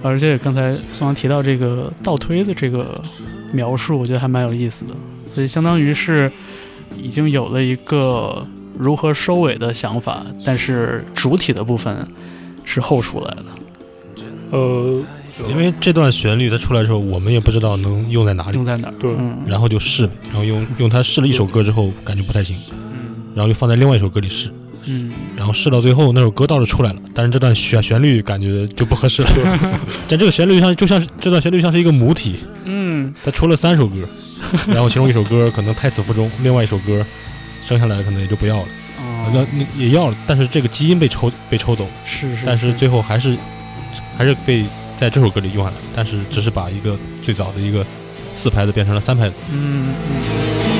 [0.03, 3.01] 而且刚才宋阳提到这个倒推的这个
[3.51, 4.93] 描述，我觉得还蛮有意思的。
[5.25, 6.31] 所以相当于是
[6.95, 8.45] 已经有了一个
[8.77, 12.05] 如何收尾的想法，但是主体的部分
[12.65, 13.45] 是后出来的。
[14.51, 15.03] 呃，
[15.49, 18.57] 因为这段旋律它出来的时候，我们也不知道能用在哪里。
[18.57, 18.93] 用，在哪儿？
[18.99, 19.11] 对。
[19.17, 23.33] 嗯，然后就试，然后用用它试了一首歌之后，感觉不太行，嗯。
[23.35, 24.49] 然后就放在另外一首歌里试，
[24.87, 25.11] 嗯。
[25.35, 29.29] 然后试到最后那首歌倒是出来了，但是这段旋旋律感觉就不合适了。
[30.07, 33.13] 但这个旋律像就像是这段旋律像是一个母体，嗯。
[33.25, 34.07] 它出了三首歌，
[34.67, 37.03] 然后其中一首歌可能太死腹中，另外一首歌
[37.63, 43.37] 生下来可能也就不要了，哦那那也要了，但是这个基因被抽被抽走了，是是，但是最后还是
[44.17, 44.65] 还是被
[44.97, 47.85] 在这首歌里用下来，但是只是把一个最早的一个
[48.33, 49.35] 四拍子变成了三拍子。
[49.49, 50.72] 嗯嗯。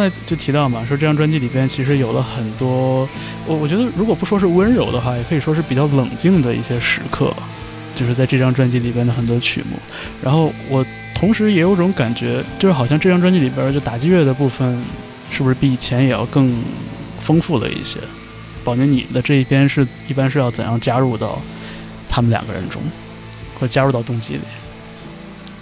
[0.00, 3.06] 刚才就提到嘛，说这张专辑里边其实有了很多，
[3.46, 7.30] 我我觉得如果不说是温柔的话，也可以说是比较冷静的一些时刻，
[7.94, 9.76] 就是在这张专辑里边的很多曲目。
[10.22, 10.82] 然后我
[11.14, 14.82] 同时也有种感觉，就是好像这张专辑里边就打击乐的部分，
[15.30, 16.50] 是不是比以前也要更
[17.18, 18.00] 丰富了一些？
[18.64, 21.38] 宝宁，你的这一边是一般是要怎样加入到
[22.08, 22.80] 他们两个人中，
[23.58, 24.40] 或加入到动机里？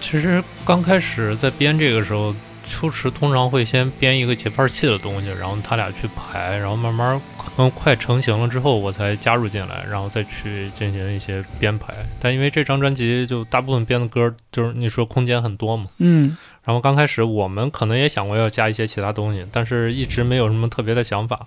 [0.01, 2.33] 其实刚开始在编这个时候，
[2.69, 11.95] 秋池通常会先编一个节拍器的东西，然后他俩去排，然后慢慢可能快成型了之后，我才加入进来，然后再去进行一些编排。
[12.21, 21.43] 但因为这张专辑就大部分编的歌就是你说空间很多嘛，嗯然后刚开始我们可能也想过要加一些其他东西，但是一直没有什么特别的想法，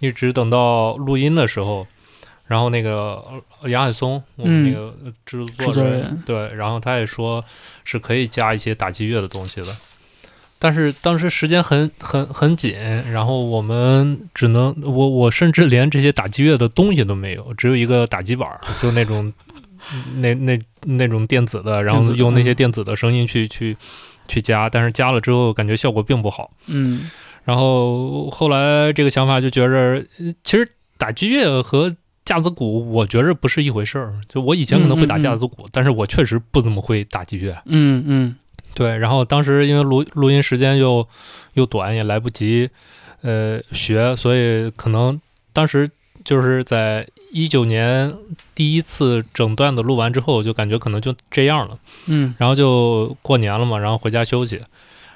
[0.00, 1.86] 一直等到录音的时候。
[2.48, 3.20] 然后那个
[3.60, 7.44] 呃杨海松，我们那个制制作人，作人对，然后他也说
[7.82, 9.76] 是可以加一些打击乐的东西的，
[10.58, 12.74] 但是当时时间很很很紧，
[13.12, 19.32] 然后我们只能我我甚至连这些打击乐的东西都没有，只有一个打击板儿，就那种
[20.16, 23.76] 那那那种电子的，然后用那些嗯电子的声音去去
[24.26, 26.50] 去加，但是加了之后感觉效果并不好。
[26.66, 27.10] 嗯
[27.44, 34.14] 然后后来这个想法就觉着，呃其实打击乐和架子鼓，我觉着不是一回事儿。
[34.28, 37.56] 就我以前可能会打架子鼓，但是我确实不怎么会打击乐。
[37.66, 38.34] 嗯嗯
[38.76, 41.08] 对，然后当时因为录录音时间又
[41.54, 42.68] 又短，也来不及
[43.22, 45.18] 呃学，所以可能
[45.54, 45.90] 当时
[46.22, 48.14] 就是在一九年
[48.54, 51.78] 第一次整段的录完之后，就感觉可能就这样了。
[52.04, 52.34] 嗯。
[52.36, 54.60] 然后就过年了嘛，然后回家休息，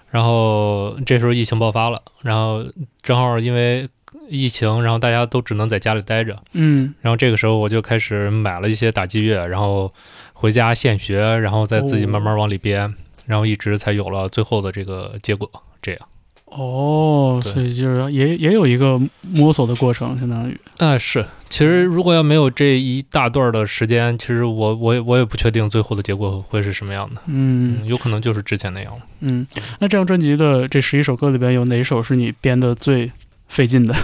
[0.08, 2.64] 然后这时候疫情爆发了，然后
[3.02, 3.86] 正好因为
[4.30, 6.94] 疫情，然后大家都只能在家里待着，嗯。
[7.02, 9.92] 然后这个时候我就开始买了一些打击乐，然后
[10.32, 12.94] 回家现学，然后再自己慢慢往里编，
[13.30, 15.48] 然后一直才有了最后的这个结果。
[15.80, 16.00] 这样，
[16.46, 29.00] 哦，所以就是也也有一个摸索的过程，相当于但是其实如果要没有这一大段的时间，其实我我也我也不确定最后的结果会是什么样的，嗯嗯，有可能就是之前那样了。
[29.20, 29.46] 嗯。
[29.78, 33.10] 那这张专辑的这十一首歌里边，有哪首是你编的最
[33.48, 33.94] 费劲的，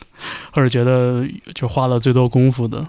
[0.54, 2.86] 或者觉得就花了最多功夫的？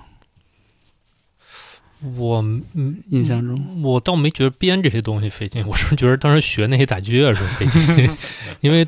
[2.17, 2.41] 我
[2.73, 8.09] 嗯印象中，我倒没觉得编这些东西费劲，我是觉得当时学那些打击乐时候费劲，
[8.61, 8.87] 因为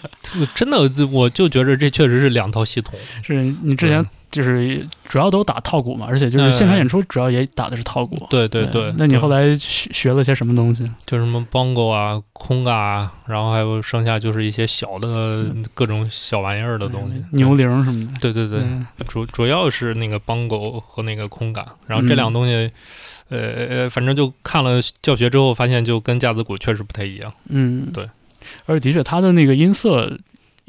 [0.53, 0.77] 真的
[1.11, 2.97] 我就觉得这确实是两套系统。
[3.23, 8.15] 是你之前就是主要都打套鼓嘛，而且就是现场演出主要也打的是套鼓。
[8.29, 10.83] 对对对，那你后来学学了些什么东西？
[11.05, 18.13] 就什么 bongo 啊、空嘎啊，然后还有剩下就是一些小的各种小玩意儿的东西，嗯牛铃什么的。
[18.19, 22.71] 对对对，嗯主主要是那个 bongo 和那个空嘎，然后这两个东西，
[23.29, 27.33] 呃呃，反正就看了教学之后，发现就跟架子鼓确实不太一样。
[27.49, 28.07] 嗯，对。
[28.65, 30.17] 而且的确，它的那个音色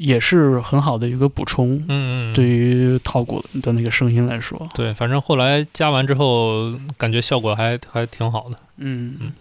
[0.03, 4.67] 也是很好的一个补充，嗯嗯，对于套鼓的那个声音来说。
[4.73, 8.57] 对，反正后来加完之后，感觉效果还还挺好的。
[8.77, 9.31] 嗯嗯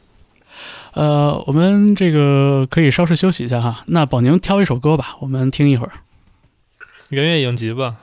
[0.92, 3.82] 呃，我们这个可以稍事休息一下哈。
[3.86, 5.92] 那宝宁挑一首歌吧，我们听一会儿。
[7.08, 7.96] 圆月影集吧，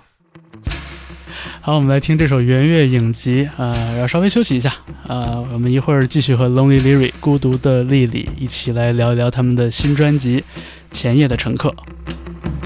[1.61, 4.73] 好，我们来听这首《圆月影集》呃，要稍微休息一下，
[5.07, 10.41] 呃，我们一会儿继续和 Lonely Lili 孤独的莉莉一起来聊一聊他们的新专辑
[10.91, 11.69] 《前夜的乘客》。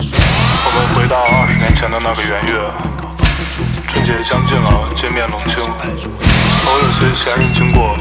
[0.03, 2.57] 我们回到二十年前的那个元月，
[3.87, 7.95] 春节将近了，街面冷清，偶有些闲人经过，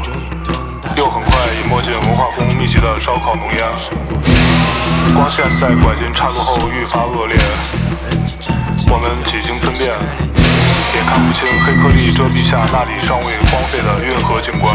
[0.97, 3.61] 又很快已没进文化宫密集的烧烤浓烟，
[5.13, 7.37] 光线在拐进岔路后愈发恶劣，
[8.89, 9.93] 我们几经分辨，
[10.97, 14.73] 也看不清黑颗粒遮蔽下那里尚未荒废的运河景观。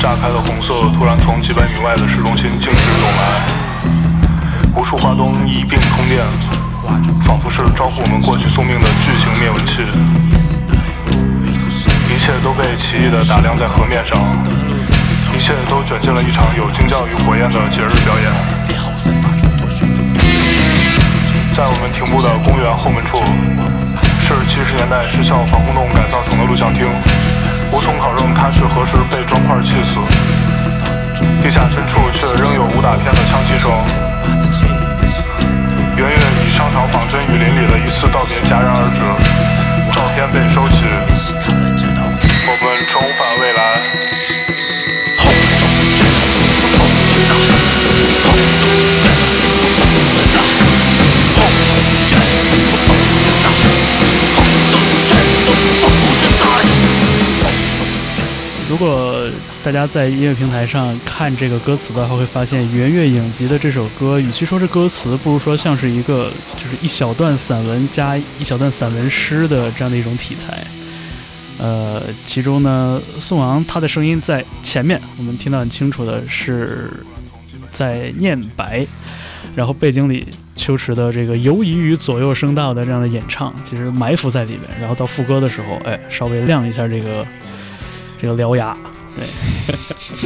[0.00, 3.36] 炸开的红色突然从几百米外的市中心径直涌来，
[4.74, 6.24] 无数花灯一并通电，
[7.26, 9.84] 仿佛是招呼我们过去宿命的巨型灭蚊器。
[12.08, 14.16] 一切都被奇异地打量在河面上，
[15.36, 18.32] 一切都卷进了一场有惊叫与火焰的节日表演。
[21.54, 23.20] 在我们停步的公园后门处，
[24.24, 26.88] 是七十年代失效防空洞改造成的录像厅，
[27.72, 30.00] 无从考证他是何时被砖块气死。
[31.42, 33.70] 地下深处却仍有武打片的枪击声，
[35.96, 39.00] 圆圆与商场仿真雨林里的一次道别戛然而止，
[39.92, 40.84] 照片被收起，
[42.46, 43.20] 我们重返
[59.62, 70.64] 大家在音乐平台上看这个歌词的话，会发现圆月影集的这首歌，与其说是歌词，不如说像是一个就是一小段散文加一小段散文诗的这样的一种题材。
[71.58, 76.90] 呃，其中呢，宋昂他的声音在前面，我们听到很清楚的是
[77.70, 78.86] 在念白，
[79.54, 87.26] 然后背景里秋池的这个游移于左右声道的这样的演唱，其实埋伏在里面，然后到副歌的时候，哎，稍微亮一下这个
[88.18, 88.74] 这个獠牙，
[89.14, 89.26] 对，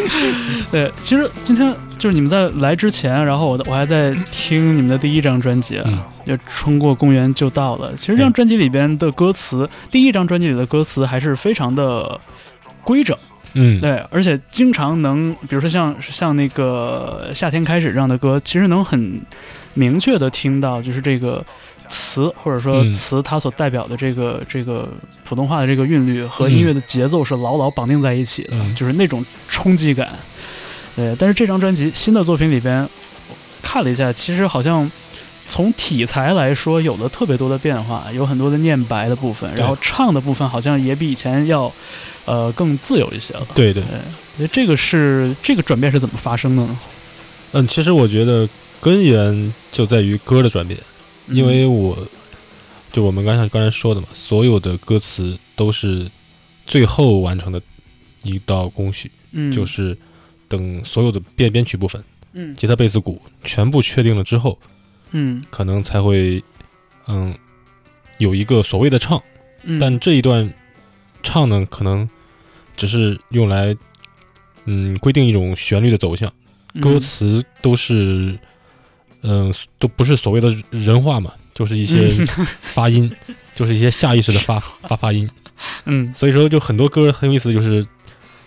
[0.70, 5.80] 对，其实今天就是你们在来之前，然后我我还在听你们的第一张专辑，
[6.26, 7.92] 就冲过公园就到了。
[7.96, 12.20] 其实这张专辑里边的歌词，第一张专辑里的歌词还是非常的
[12.82, 13.16] 规整，
[13.54, 19.20] 嗯，对，而且经常能，比如说像像那个夏天开始这样的歌，其实能很
[19.74, 21.44] 明确的听到，就是这个
[21.88, 24.88] 词或者说嗯词它所代表的这个这个
[25.24, 30.08] 普通话的这个韵律和音乐的节奏是牢牢绑定在一起的，嗯就是那种冲击感。
[30.96, 32.88] 对，但是这张专辑新的作品里边，
[33.62, 34.90] 看了一下，其实好像。
[35.46, 41.70] 从题材来说，有了特别多的变化，有很多的念白的部分，然后唱的部分好像也比以前要，
[42.24, 43.46] 呃，更自由一些了。
[43.54, 44.00] 对对，对，
[44.38, 46.78] 所以这个是这个转变是怎么发生的呢？
[47.52, 48.48] 嗯，其实我觉得
[48.80, 50.80] 根源就在于歌的转变，
[51.28, 52.06] 因为我
[52.92, 56.10] 就我们刚才刚才说的嘛，所有的歌词都是
[56.66, 57.60] 最后完成的
[58.22, 59.96] 一道工序，嗯，就是
[60.48, 64.58] 等所有的编编曲部分，嗯吉他、贝斯、鼓全部确定了之后，
[65.10, 66.42] 嗯可能才会
[67.06, 67.34] 嗯
[68.18, 69.22] 有一个所谓的唱，
[69.62, 70.52] 嗯，但这一段
[71.22, 72.08] 唱呢，可能
[72.76, 73.76] 只是用来
[74.66, 76.30] 嗯规定一种旋律的走向。
[76.80, 78.38] 歌词都是，嗯、
[79.78, 82.12] 都不是所谓的人话嘛，就是一些
[82.60, 83.10] 发音，
[83.54, 85.28] 就是一些下意识的发 发发音。
[85.86, 86.12] 嗯。
[86.14, 87.86] 所以说，就很多歌很有意思，就是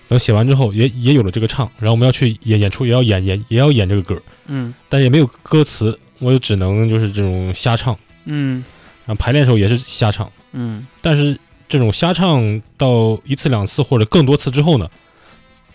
[0.07, 4.73] 等写完之后也也有了这个唱，然后我们要去演演出，也要演演也要演这个歌，嗯。
[4.87, 8.63] 但是也没有歌词，我就只能就是这种瞎唱，嗯。
[9.05, 10.85] 然后排练的时候也是瞎唱，嗯。
[11.01, 11.37] 但是
[11.67, 14.89] 这种瞎唱到一次两次或者更多次之后呢，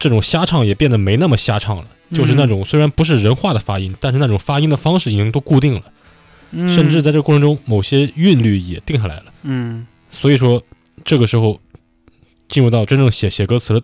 [0.02, 1.86] 这种瞎唱也变得没那么瞎唱了。
[2.12, 5.82] 就是那种虽然不是人话的发音，但是那种发音的方式已经都固定了，
[6.50, 9.32] 嗯，甚至在这个过程中，某些韵律也定下来了。
[9.44, 10.62] 嗯所以说，
[11.04, 11.58] 这个时候
[12.50, 13.82] 进入到真正写写歌词的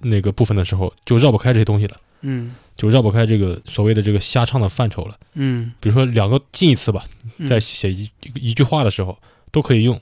[0.00, 5.16] 那个部分的时候，就绕不开这些东西了，嗯就绕不开这个所谓的这个瞎唱的范畴了。
[5.34, 7.02] 嗯比如说两个近义词吧，
[7.38, 9.18] 嗯在写一一一句话的时候
[9.50, 10.00] 都可以用，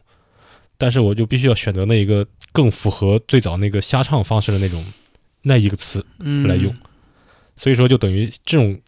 [0.77, 4.85] 但是我就必须要选择那一个更符合最早那个瞎唱方式的那种
[5.43, 6.75] 那一个词嗯来用。
[7.55, 8.81] 所以说，就等于这种，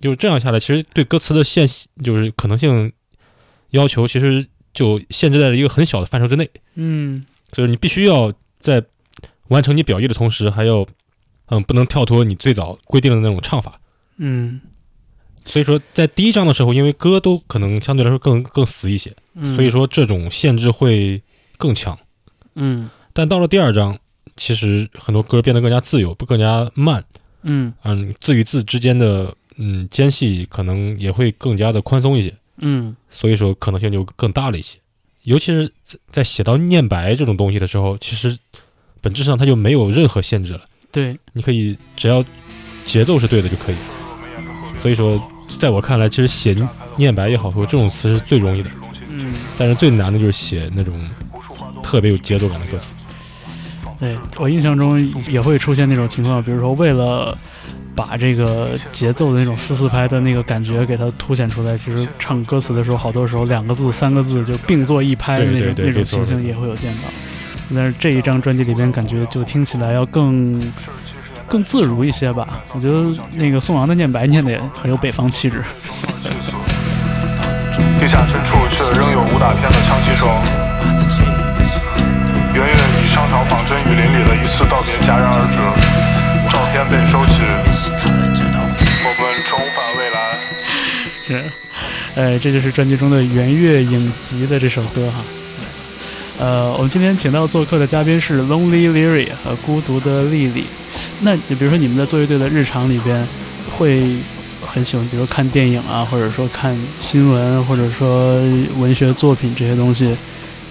[0.00, 1.66] 就这样下来，其实对歌词的限
[2.02, 2.92] 就是可能性
[3.70, 6.48] 要求，其实就限制在了一个很小的范畴之内。
[6.74, 8.84] 嗯所以你必须要在
[9.48, 10.86] 完成你表意的同时，还要
[11.46, 13.80] 嗯，不能跳脱你最早规定的那种唱法。
[14.18, 14.60] 嗯
[15.44, 21.22] 所以说，在第一章的时候，因为歌都可能相对来说更更死一些，嗯，所以说这种限制会
[21.56, 21.98] 更强。
[22.54, 23.98] 嗯但到了第二章，
[24.40, 27.04] 其实很多歌变得更加自由，不更加慢，
[27.42, 27.70] 嗯。
[27.84, 32.96] 嗯，字与字之间的嗯间隙可能也会更加的宽松一些，嗯。
[33.10, 34.78] 所以说可能性就更大了一些。
[35.24, 38.38] 尤其是在在写到念白这种东西的时候，其实
[39.02, 42.24] 本质上它就没有任何限制了，对，你可以只要
[42.82, 43.82] 节奏是对的就可以了。
[44.74, 45.22] 所以说，
[45.58, 46.56] 在我看来，其实写
[46.96, 48.70] 念白也好，说这种词是最容易的，
[49.10, 49.34] 嗯。
[49.58, 51.06] 但是最难的就是写那种
[51.82, 52.94] 特别有节奏感的歌词。
[54.00, 54.98] 对我印象中
[55.28, 57.36] 也会出现那种情况，比如说为了
[57.94, 67.02] 把这个节奏的那种四四拍的那个感觉给它凸显出来，其实唱歌词的时候，好多时候两个字、三个字就并作一拍的那种对对对那种情形也会有见到。
[67.74, 70.58] 但是这一张专辑里边，感觉就听起来要更
[71.46, 72.62] 更自如一些吧。
[72.72, 75.62] 我觉得那个宋阳的念白念的也很有北方气质。
[78.00, 80.26] 地下深处却仍有武打片的枪击声。
[82.52, 85.58] 圆圆与商场仿真雨林里的一次道别戛然而止，
[86.48, 87.42] 照片被收起，
[89.02, 90.38] 我们重返未来。
[91.26, 91.50] 是，
[92.14, 95.24] 呃，这就是专辑中的《圆月影集》的这首歌哈。
[96.38, 100.66] 呃，我们今天请到做客的嘉宾是 Lonely Lily 和孤独的丽丽。
[101.20, 103.26] 那你比如说你们在做乐队的日常里边，
[103.76, 104.04] 会
[104.64, 108.40] 很喜欢，比如说看电影啊，或者说看新闻，或者说
[108.78, 110.16] 文学作品这些东西，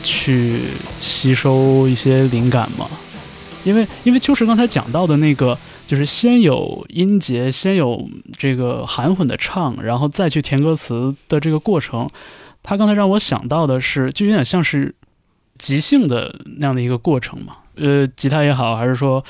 [0.03, 0.61] 去
[0.99, 2.87] 吸收一些灵感吗？
[3.65, 12.09] 因为因为秋实刚才讲到的那个，就是先有音节，先有这个含混的唱，然后再去填歌词的这个过程，
[12.63, 14.95] 他刚才让我想到的是，就有点像是
[15.57, 17.57] 即兴的那样的一个过程嘛。
[17.75, 19.23] 呃，吉他也好，还是说，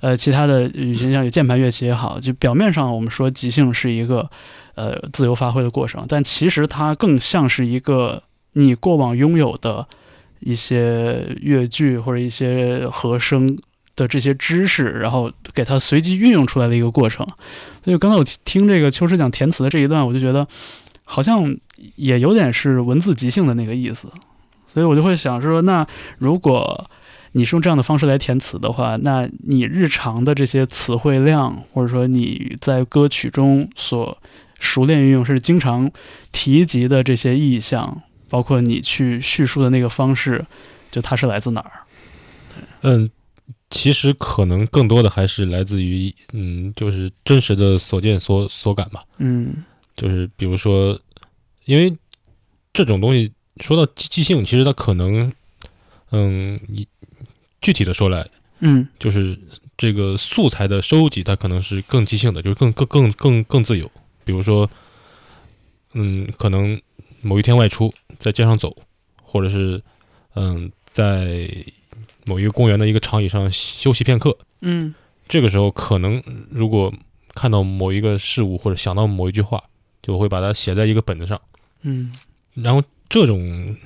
[0.00, 4.28] 呃，其他的语言像有键盘乐器也好，就表面上我们说即兴是一个
[4.74, 9.86] 呃自由发挥的过程，但其实它更像是一个你过往拥有的
[10.40, 13.58] 一些乐句或者一些和声
[13.94, 17.26] 的这些知识，然后给它随机运用出来的一个过程。
[17.84, 20.46] 所以刚才我听这个秋实讲填词的这一段，我就觉得
[21.04, 21.56] 好像
[21.94, 24.08] 也有点是文字即兴的那个意思。
[24.66, 25.86] 所以我就会想说，那
[26.18, 26.90] 如果
[27.32, 34.18] 你是用这样的方式来填词的话，那你日常的这些词汇量，或者说你在歌曲中所
[34.58, 35.90] 熟练运用，是经常
[36.32, 40.44] 提及的这些意象，包括你去叙述的那个方式，
[40.90, 41.72] 就它是来自哪儿？
[42.82, 43.10] 嗯，
[43.70, 49.04] 其实可能更多的还是来自于嗯，就是真实的所见所所感吧。
[49.18, 49.64] 嗯
[49.94, 50.98] 就是比如说，
[51.64, 51.96] 因为
[52.72, 55.32] 这种东西说到即即兴，其实它可能，
[56.10, 56.86] 嗯，你
[57.60, 58.28] 具体的说来，
[58.60, 59.38] 嗯就是
[59.76, 63.90] 这个素材的收集，它可能是更即兴的，就是更更更更更自由。
[64.24, 64.68] 比如说，
[65.94, 66.80] 嗯，可能
[67.22, 68.76] 某一天外出，在街上走，
[69.22, 69.82] 或者是
[70.34, 71.48] 嗯，在
[72.24, 74.94] 某一个公园的一个长椅上休息片刻，嗯
[75.28, 76.92] 这个时候可能如果
[77.34, 79.62] 看到某一个事物或者想到某一句话，
[80.02, 81.40] 就会把它写在一个本子上。
[81.82, 82.12] 嗯
[82.54, 83.76] 然后这种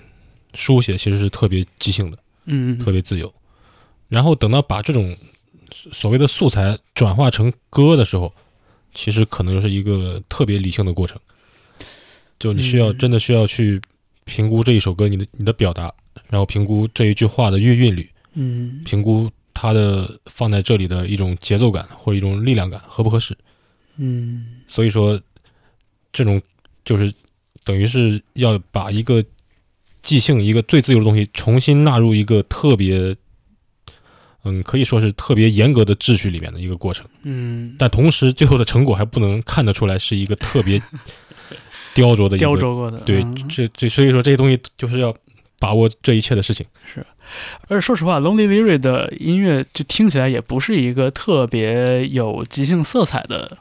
[0.54, 3.32] 书写其实是特别即兴的，嗯特别自由。
[4.08, 5.16] 然后等到把这种
[5.70, 8.32] 所谓的素材转化成歌的时候，
[8.92, 11.18] 其实可能就是一个特别理性的过程。
[12.38, 13.80] 就你需要嗯真的需要去
[14.30, 15.92] 评估这一首歌你的你的表达，
[16.28, 23.36] 然后评估这一句话的韵韵律，嗯评估它的放在这里的一种节奏感或者一种力量感合不合适。
[23.96, 25.20] 嗯所以说，
[26.12, 26.40] 这种
[26.84, 27.12] 就是
[27.64, 29.22] 等于是要把一个
[30.00, 33.14] 即兴、一个最自由的东西重新纳入一个特别，
[34.44, 37.04] 嗯，可以说是特别严格的秩序里面的一个过程。
[37.24, 40.80] 嗯，但同时，最后的成果还不能看得出来是一个特别
[41.94, 42.36] 雕琢的。
[42.38, 45.14] 雕琢过的，对嗯，这这所以说这些东西就是要
[45.58, 46.66] 把握这一切的事情。
[46.92, 47.04] 是
[47.68, 53.56] 而说实话，Lonely Leary 的音乐就听起来也不是一个特别有即兴色彩的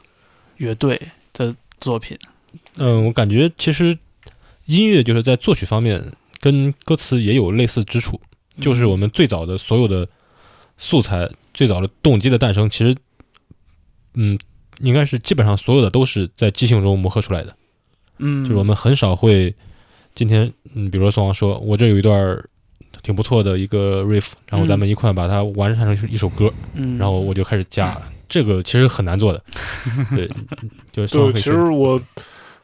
[0.56, 1.00] 乐队
[1.32, 2.18] 的作品。
[2.76, 3.96] 嗯，我感觉其实
[4.66, 6.04] 音乐就是在作曲方面
[6.40, 8.20] 跟歌词也有类似之处。
[8.60, 10.06] 就是我们最早的所有的
[10.76, 12.94] 素材，最早的动机的诞生，其实，
[14.14, 14.38] 嗯，
[14.80, 17.56] 应该是基本上所有的都是在即兴中磨合出来的。
[18.20, 19.52] 嗯，就是我们很少会
[20.14, 22.44] 今天，嗯，比如说宋王说，我这有一段儿
[23.02, 28.00] 挺不错的一个 riff，然后咱们一块把它完善成一首歌，嗯，然后我就开始加。
[28.28, 29.42] 这个其实很难做的，
[30.14, 30.30] 对，
[30.92, 32.00] 就是对，其实我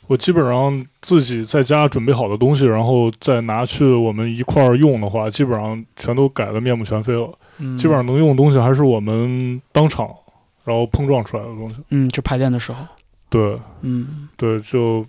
[0.06, 7.36] 我基本上自己在家准备好的东西，然后再拿去我们一块儿用的话，基本上全都改的面目全非了。
[7.58, 10.08] 嗯基本上能用的东西还是我们当场
[10.62, 11.76] 然后碰撞出来的东西。
[11.88, 12.86] 嗯，就排练的时候，
[13.28, 15.04] 对嗯对，就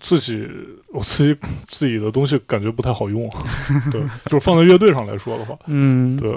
[0.00, 0.46] 自己
[0.92, 3.30] 我自己自己的东西感觉不太好用。
[3.90, 6.30] 对，就是放在乐队上来说的话， 嗯，对，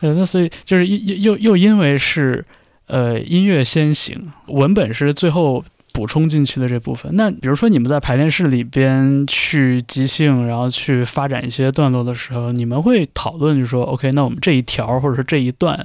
[0.00, 2.44] 呃，那所以就是又又又又因为是
[2.86, 7.10] 呃，音乐先行，文本是最后补充进去的这部分。
[7.16, 15.84] 那比如说你们在排练室里边去即兴，然后去发展一些段落的时候，你们会讨论，就说 OK，那我们这一条或者是这一段，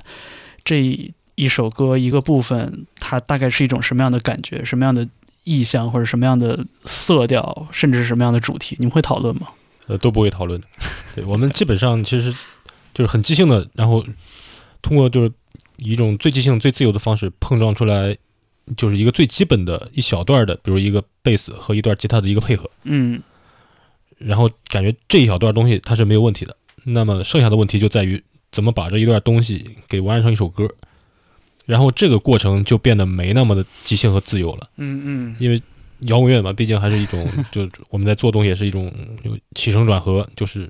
[0.66, 0.82] 这
[1.36, 5.08] 一首歌一个部分，它大概是一种什么样的感觉，什么样的
[5.44, 9.48] 意象，或者什么样的色调，甚至是什么样的主题，你们会讨论吗？
[9.88, 10.68] 呃，都不会讨论的。
[11.16, 12.32] 对我们基本上其实
[12.94, 14.06] 就是很即兴的，然后
[14.82, 15.32] 通过就是
[15.78, 18.16] 以一种最即兴、最自由的方式碰撞出来，
[18.78, 23.22] 就是一个最基本的一小段的，比如一个贝斯和一段吉他的一个配合，嗯
[24.18, 26.56] 然后感觉这一小段东西它是没有问题的。
[26.84, 30.68] 那么剩下的问题就在于怎么把这一段东西给完成成一首歌，
[31.72, 34.68] 然后这个过程就变得没那么的即兴和自由了。
[34.76, 35.62] 嗯嗯因为
[36.00, 38.94] 摇滚乐嘛，毕竟还是一种， 就我们在做东西也是一种
[39.24, 40.70] 有起承转合，就是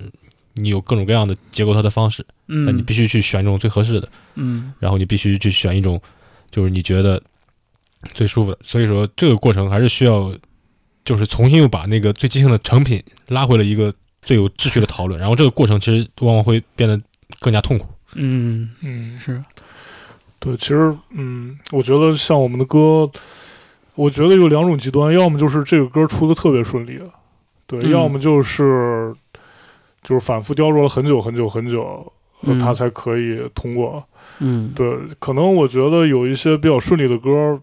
[0.54, 6.00] 你有各种各样的结构它的方式，嗯，但你必须去选一种最合适的，嗯然后你必须去选一种
[6.52, 7.20] 就是你觉得
[8.14, 8.58] 最舒服的。
[8.62, 10.32] 所以说这个过程还是需要，
[11.04, 13.92] 就是重新又把那个最即兴的成品拉回了一个
[14.22, 17.00] 最有秩序的讨论，然后这个过程其实往往会变得
[17.40, 17.88] 更加痛苦。
[18.14, 19.42] 嗯嗯，是
[20.42, 23.08] 对，其实嗯，我觉得像我们的歌，
[23.94, 26.98] 我觉得有两种极端，要么就是这个歌出的特别顺利，
[27.68, 29.14] 对，嗯要么就是
[30.02, 32.12] 就是反复雕琢了很久很久很久，
[32.60, 34.02] 它才可以通过。
[34.40, 37.60] 嗯对，可能我觉得有一些比较顺利的歌，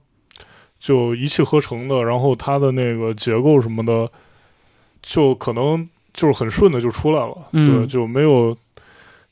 [0.80, 4.10] 就一气呵成的，然后它的那个结构什么的，
[5.02, 8.56] 就可能就是很顺的就出来了，嗯对，就没有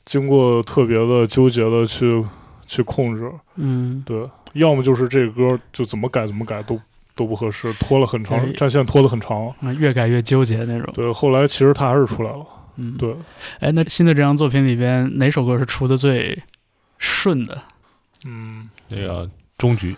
[0.04, 2.22] 经过特别的纠结的去
[2.68, 6.80] 去控制，嗯对，要么就是这歌就怎么改怎么改都
[7.16, 10.92] 都不合适，拖了很长，战线拖得很长，那，越改越纠结那种。
[10.94, 12.46] 对，后来其实他还是出来了，
[12.76, 12.96] 嗯，。
[12.96, 13.12] 对，
[13.58, 16.40] 哎，那新的这张作品里边哪首歌是出的最
[16.98, 17.60] 顺的？
[18.24, 19.96] 嗯，那个终局，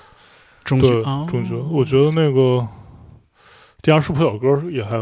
[0.64, 0.88] 终局，
[1.28, 2.66] 终局，我觉得那个
[3.82, 4.96] 地下室破晓歌也还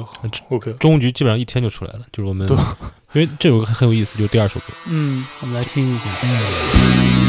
[0.48, 0.72] OK。
[0.74, 2.56] 终局基本上一天就出来了，就是我们对
[3.14, 4.66] 因为这首歌很有意思，就是第二首歌。
[4.86, 6.04] 嗯，我们来听一下。
[6.20, 7.27] 排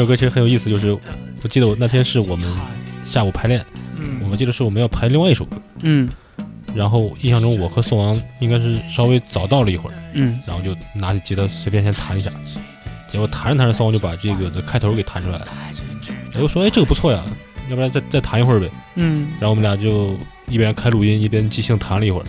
[0.00, 0.92] 首歌其实很有意思，就是
[1.42, 2.48] 我记得我那天是我们
[3.04, 3.64] 下午排练，
[3.96, 4.20] 嗯。
[4.22, 6.08] 我们记得是我们要排另外一首歌，嗯。
[6.74, 10.38] 然后印象中我和宋王应该是稍微早到了一会儿，嗯。
[10.46, 12.30] 然后就拿起吉他随便先弹一下，
[13.08, 15.46] 结果弹着弹着宋王就把这个的开头给弹出来了，
[16.34, 17.24] 我就说哎这个不错呀，
[17.70, 19.28] 要不然再再弹一会儿呗，嗯。
[19.32, 22.24] 然后我们俩就一边开录音一边即兴弹了一会儿，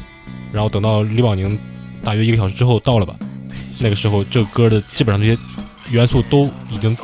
[0.53, 1.59] 然后等到李宝宁
[2.03, 3.15] 大约一个小时之后到了吧，
[3.79, 5.39] 那个时候这个歌的基本上这些
[5.91, 6.95] 元素都已经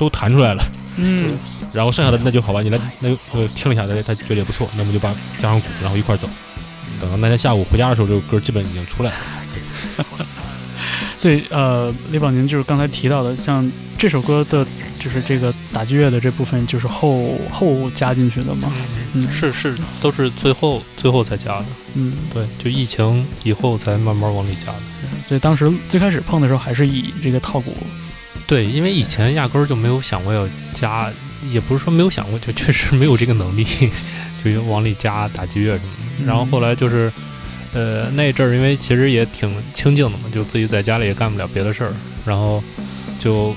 [0.00, 0.64] 都弹出来了。
[0.96, 1.38] 嗯
[1.72, 6.28] 然后剩下的那就好吧，你来那就呃听了一下，他他觉得也不错，那么就把加上鼓，然后一块儿走。
[6.98, 9.18] 等到那天下午回家的时候，这首歌基本已经出来了。
[11.16, 14.66] 所以呃，李宝宁就是刚才提到的，像这首歌的，
[14.98, 18.72] 就是这个打击乐的这部分，就是后后加进去的嘛。
[19.12, 21.66] 嗯是是，都是最后最后才加的。
[21.94, 24.78] 嗯，对，就疫情以后才慢慢往里加的。
[25.26, 27.74] 所以当时最开始碰的时候，还是以这个套鼓。
[28.50, 31.08] 对，因为以前压根儿就没有想过要加，
[31.50, 33.64] 也不是说没有想过，就确实没有这个能力，
[34.44, 36.26] 就往里加打击乐什么的。
[36.26, 37.12] 然后后来就是，
[37.72, 41.92] 呃，那阵儿因为其实也挺清静的嘛，就自己在家里也干不了别的事儿，
[42.26, 42.60] 然后
[43.20, 43.54] 就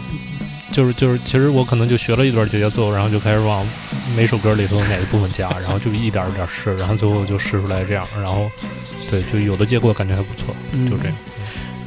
[0.71, 3.67] 就是就是，其实我可能就学了一段节奏，然后就开始往
[4.15, 8.47] 每首歌里头哪一部分加，然后就一点儿一点儿试，然后最后就试出来这样，然后
[9.09, 11.15] 对，就有的结果感觉还不错，嗯就这样。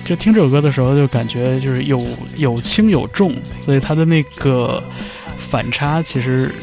[0.06, 2.00] 就听这首歌的时候，就感觉就是有
[2.36, 4.80] 有轻有重，所以它的那个
[5.36, 6.54] 反差其实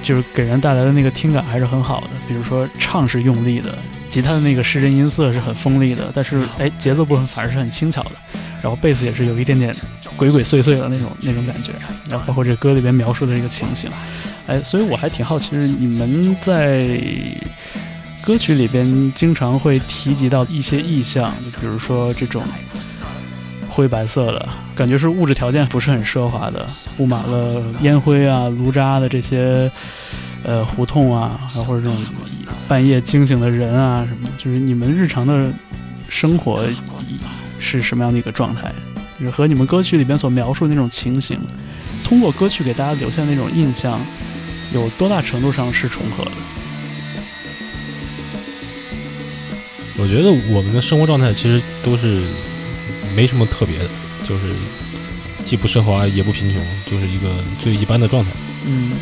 [0.00, 2.10] 就是给人带来的那个听感还是很好的。
[2.28, 3.76] 比如说唱是用力的，
[4.08, 8.12] 吉他的那个失真音色是很锋利的，但是哎节奏部分反而是很轻巧的，
[8.62, 9.74] 然后贝斯也是有一点点
[10.16, 11.72] 鬼鬼祟祟的那种那种感觉，
[12.08, 13.90] 然后包括这歌里边描述的这个情形，
[14.46, 16.78] 哎，所以我还挺好奇，是你们在
[18.26, 22.42] 歌曲里边经常会提及到一些意象，就比如说这种
[23.68, 26.66] 灰白色的，感觉是物质条件不是很奢华的，
[26.96, 29.70] 布满了烟灰啊、炉渣的这些
[30.42, 31.96] 呃胡同啊，然后或者这种
[32.66, 35.48] 半夜惊醒的人啊什么，就是你们日常的
[36.08, 36.66] 生活
[37.60, 38.72] 是什么样的一个状态？
[39.20, 41.38] 就是和你们歌曲里边所描述的那种情形，
[42.02, 44.00] 通过歌曲给大家留下那种印象，
[44.72, 46.32] 有多大程度上是重合的？
[49.98, 52.22] 我觉得我们的生活状态其实都是
[53.14, 53.88] 没什么特别的，
[54.24, 54.54] 就是
[55.44, 58.30] 既不奢华也不贫穷，就是一个最一般的状态。
[58.66, 58.92] 嗯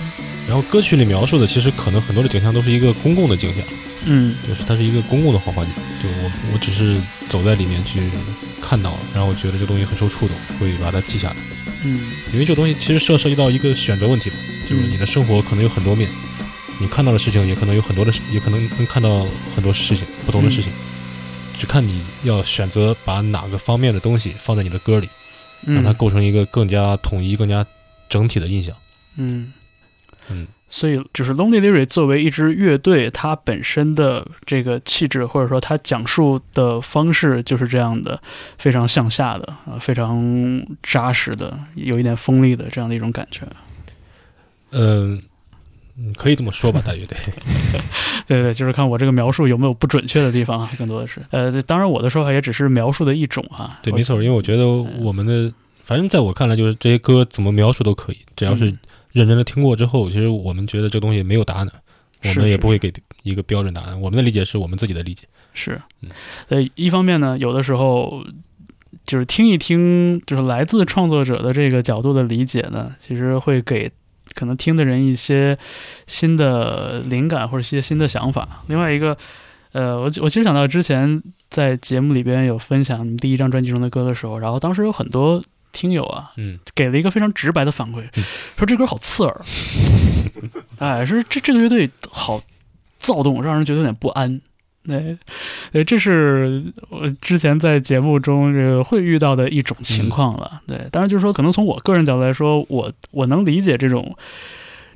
[0.46, 3.64] 然后歌曲里描述的，其实可能很多的景象都是一个公共的景象，
[4.04, 5.74] 嗯就是它是一个公共的环环境。
[6.02, 7.98] 就我我只是走在里面去
[8.60, 11.36] 看到了，然后我觉得这东西很受触动，会把它记下来。
[11.82, 14.36] 嗯因为这个东西其实涉涉及到一个选择问题嘛，
[14.68, 16.10] 就是你的生活可能有很多面，
[16.80, 20.72] 你看到的事情也可能有很多的事，也可能能看到很多事情，不同的事情，
[21.56, 25.08] 只看你要选择把哪个方面的东西放在你的歌里，
[25.66, 27.64] 嗯，让它构成一个更加统一、更加
[28.08, 28.74] 整体的印象。
[29.16, 29.52] 嗯。
[30.30, 38.18] 嗯，所以，就是 Lonely Lyric 作为一支乐队，它本身的这个气质，或者说它讲述的方式，就是这样的，
[38.56, 43.42] 非常向下的啊，非常扎实的，有一点锋利的这样的一种感觉。
[44.70, 45.22] 嗯、
[45.96, 47.16] 嗯可以这么说吧，大约对。
[48.26, 53.78] 对对，就是看我这个描述有没有不准确的地方啊，更多的是，呃，这当然我的说法也只是描述的一种啊。
[53.82, 58.78] 对，没错，因为我觉得我们的，反正在我看来，就是这些歌怎么描述都可以，只要是嗯
[59.12, 61.68] 认真的听过之后，其实我们觉得这东西没有答案，
[62.24, 62.92] 我们也不会给
[63.22, 64.00] 一个标准答案。
[64.00, 65.26] 我们的理解是我们自己的理解。
[65.52, 66.08] 是嗯，
[66.48, 68.24] 呃，一方面呢，有的时候
[69.04, 73.88] 就是听一听，就是来自创作者的这个角度的理解呢，其实会给
[74.34, 75.58] 可能听的人一些
[76.06, 78.62] 新的灵感或者一些新的想法。
[78.68, 79.16] 另外一个，
[79.72, 88.24] 呃，我我其实想到之前在节目里边有分享你们第一张专辑中的歌的时候，然后当时有很多听友啊，嗯，给了一个非常直白的反馈，嗯
[88.56, 89.40] 说这歌好刺耳，
[90.78, 92.42] 哎，说这这个乐队好
[92.98, 94.40] 躁动，让人觉得有点不安。
[94.86, 95.16] 对，
[95.72, 100.60] 对，这是我之前在节目中这个会遇到的一种情况了。
[100.66, 104.14] 对，当然就是说，可能从我个人角度来说，我我能理解这种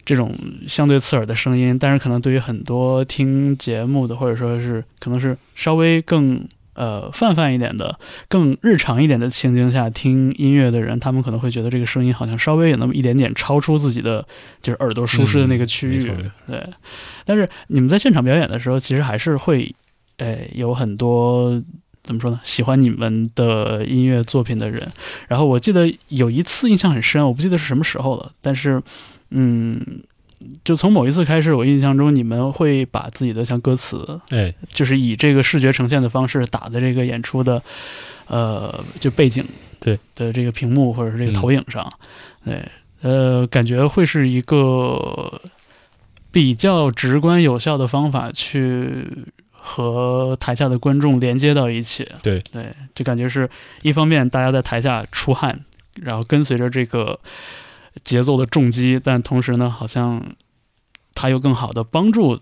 [0.04, 0.34] 这种
[0.66, 6.38] 相对刺耳的声音，但是可能对于很多听节目的，或者说是可能是稍微更
[6.78, 7.98] 呃泛泛一点的、
[8.28, 14.24] 更日常一点的情境下听音乐的人，他们可能会觉得这个声音好像稍微有那么一点点超出自己的
[14.62, 16.08] 就是耳朵舒适的那个区域。
[16.46, 16.64] 对，
[17.24, 19.74] 但是你们在现场表演的时候，其实还是会，
[20.18, 21.60] 呃，有很多
[22.04, 22.40] 怎么说呢？
[22.44, 24.88] 喜欢你们的音乐作品的人。
[25.26, 28.80] 然后我记得有一次印象很深，我不记得是什么时候了，但是，
[29.30, 29.80] 嗯，
[30.64, 37.62] 就从某一次开始，我印象中你们会把自己的像歌词，哎，就是以这个视觉呈现的方式打在这个演出的，
[38.26, 39.44] 呃，就背景
[39.80, 39.98] 对。
[40.14, 41.92] 的这个屏幕或者是这个嗯投影上，
[42.44, 42.68] 对，
[43.02, 45.40] 呃，感觉会是一个
[46.30, 49.06] 比较直观有效的方法去
[49.50, 52.08] 和台下的观众连接到一起。
[52.22, 52.38] 对。
[52.52, 53.48] 对，就感觉是
[53.82, 55.64] 一方面大家在台下出汗，
[55.94, 57.18] 然后跟随着这个
[58.04, 60.36] 节奏的重击，但同时呢，好像
[61.14, 62.40] 他又更好的帮助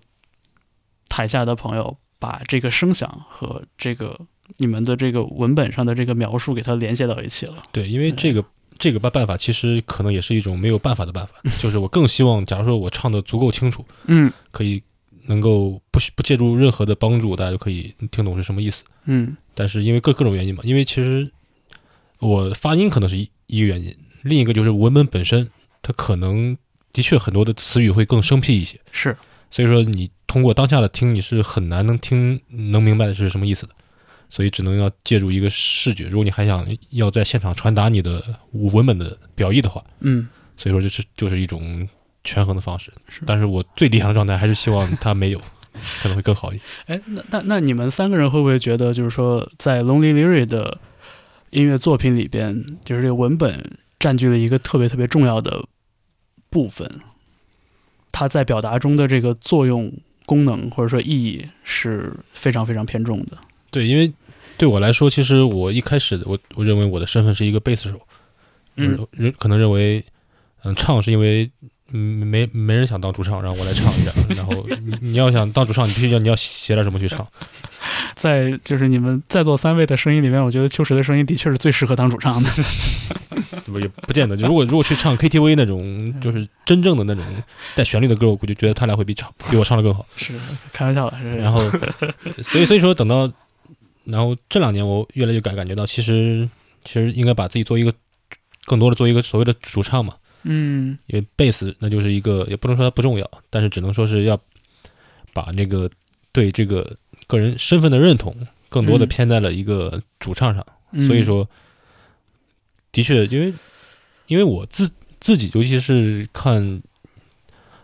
[1.09, 4.19] 台下的朋友把这个声响和这个
[4.57, 7.63] 你们的这个文本上的这个描述给它联系到一起了。
[7.71, 8.43] 对，因为这个
[8.77, 14.81] 这个办办法其实可能也是一种没有办法的办法，就是我更希望，假如说我唱的足够清楚，嗯可以
[15.25, 18.83] 能够不需不借助任何的帮助，大家就可以听懂是什么意思。
[19.05, 21.29] 嗯但是因为各各种原因嘛，因为其实
[22.19, 23.95] 我发音可能是一一个原因，
[24.27, 25.49] 另一个就是文本本身，
[25.81, 26.57] 它可能
[26.93, 29.17] 的确很多的词语会更生僻一些，是
[29.49, 33.73] 所以说你通过当下的听，你是很难能听能明白的是什么意思的，
[34.29, 36.05] 所以只能要借助一个视觉。
[36.05, 38.21] 如果你还想要在现场传达你的
[38.51, 41.87] 文本的表意的话，嗯所以说这是就是一种
[42.23, 43.21] 权衡的方式是。
[43.25, 45.39] 但是我最理想的状态还是希望它没有，
[46.01, 46.63] 可能会更好一些。
[46.87, 50.79] 哎，那那那你们三个人会不会觉得，就是说，在 Lonely Lyric 的
[51.51, 55.65] 音乐作品里边，就是这个文本占据了一个特别特别重要的
[56.49, 56.99] 部分，
[58.11, 59.91] 它在表达中的这个作用、
[60.25, 63.37] 功能或者说意义是非常非常偏重的。
[63.71, 64.11] 对，因为
[64.57, 67.99] 对我来说，其实我一开始我我认为我的身份是一个贝斯手，
[68.75, 68.97] 嗯。
[68.97, 70.03] 我认可能认为，
[70.63, 71.49] 嗯，唱是因为
[71.91, 74.11] 嗯没没人想当主唱，然后我来唱一下。
[74.35, 77.25] 然后你你要想当主唱，你必须要你要写点什么去唱。
[78.15, 82.49] 在就是你们在座三位的声音里面，我觉得秋实的声音的确是最适合当主唱的。
[83.65, 84.35] 不 也不见得。
[84.35, 87.23] 如果如果去唱 KTV 那种，就是真正的那种
[87.75, 90.05] 带旋律的歌，我估计觉得他俩会比唱比我唱的更好。
[90.17, 90.33] 是
[90.73, 91.61] 开玩笑的，是然后，
[92.41, 93.31] 所以所以说等到，
[94.03, 96.49] 然后这两年我越来越感感觉到，其实
[96.83, 97.93] 其实应该把自己做一个
[98.65, 100.15] 更多的做一个所谓的主唱嘛，
[100.47, 100.97] 嗯。
[101.07, 104.39] 因为贝斯那就是一个也不能说它不重要，但是只能说是要
[105.33, 105.89] 把那个
[106.31, 108.35] 对这个个人身份的认同
[108.69, 109.07] 更多的嗯。
[109.07, 111.05] 偏在了一个主唱上，嗯。
[111.07, 111.47] 所以说，
[112.91, 113.53] 的确，因为
[114.27, 116.81] 因为我自自己，尤其是看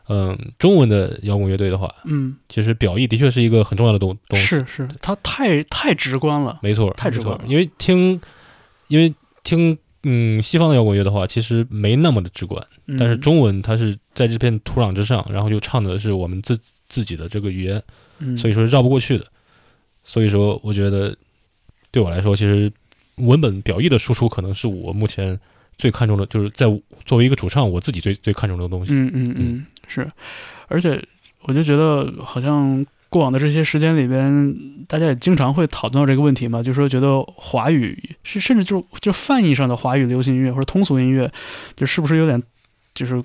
[0.09, 4.45] 嗯，中文的摇滚乐队的话，嗯，其实表意的确是一个很重要的东东西。
[4.45, 6.59] 是是，它太太直观了。
[6.61, 7.45] 没错，没错太直观了。
[7.47, 8.19] 因为听，
[8.89, 12.65] 因为听，嗯，西方的摇滚乐的话，其实没那么的直观。
[12.87, 17.81] 嗯但是中文它是在这片土壤之上，然后又唱的是我们自自己的这个语言，
[18.19, 19.25] 嗯所以说绕不过去的。
[20.03, 21.15] 所以说，我觉得
[21.89, 22.69] 对我来说，其实
[23.15, 25.39] 文本表意的输出可能是我目前
[25.77, 26.65] 最看重的，就是在
[27.05, 28.93] 作为一个主唱，我自己最最看重的东西。
[28.93, 30.11] 嗯嗯嗯，是，
[30.67, 31.01] 而且
[31.43, 34.55] 我就觉得好像过往的这些时间里边，
[34.87, 41.31] 大家也经常会讨论到这个问题嘛，就是说觉得华语是甚至就就泛义上的华语流行音乐或者通俗音乐，
[41.75, 42.41] 就是不是有点
[42.95, 43.23] 就是。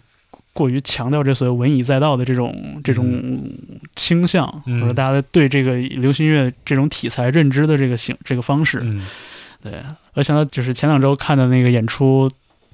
[0.53, 3.41] 过于强调这所谓文以载道的这种这种
[3.95, 9.07] 倾向，嗯或者大家对这个流行音乐这种题材认知的这个形这个方式，嗯
[9.63, 9.73] 对，
[10.15, 12.31] 我想到就是前两周看的那个演出，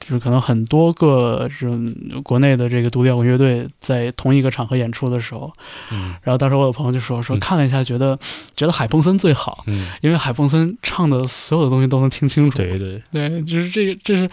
[0.07, 5.51] 就是可能很多个这种国内的这个独立摇滚乐队在同一个场合演出的时候，
[5.91, 6.15] 嗯。
[6.23, 7.41] 然后当时我有朋友就说说嗯。
[7.41, 8.19] 看了一下，觉得
[8.55, 12.57] 觉得海鹏森最好，嗯，因为海鹏森唱的所有的东西都能听清楚。
[12.59, 14.31] 对对，对，就是这个，这是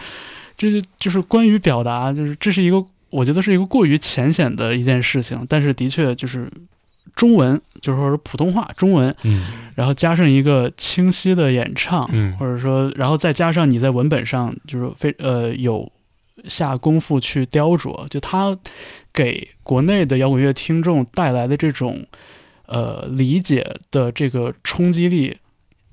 [0.58, 6.50] 这是就是关于表达，就是这是一个我觉得是一个过于浅显的一件事情，但是的确就是
[7.14, 9.46] 中文，就是说是普通话中文，嗯。
[9.74, 12.36] 然后加上一个清晰的演唱，嗯。
[12.36, 15.90] 或者说，然后再加上你在文本上就是非呃有
[16.46, 18.56] 下功夫去雕琢，就它
[19.12, 22.04] 给国内的摇滚乐听众带来的这种
[22.66, 25.36] 呃理解的这个冲击力，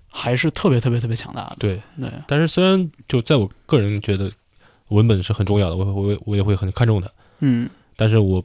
[0.10, 1.58] 还是特别特别特别强大的。
[1.60, 1.82] 对。
[2.00, 4.32] 对，但是虽然就在我个人觉得
[4.90, 7.10] 文本是很重要的，我我我也会很看重它，
[7.40, 7.70] 嗯。
[7.96, 8.44] 但是我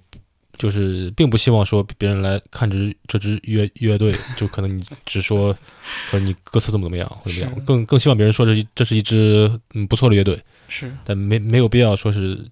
[0.57, 5.57] 就是并不希望说别人来看支这支乐乐队，就可能你只说
[6.11, 10.39] 说你歌词怎么怎么样或者怎么样，更更希望别人说这是这是一支嗯不错的乐队，
[10.69, 12.45] 是，但没没有必要说是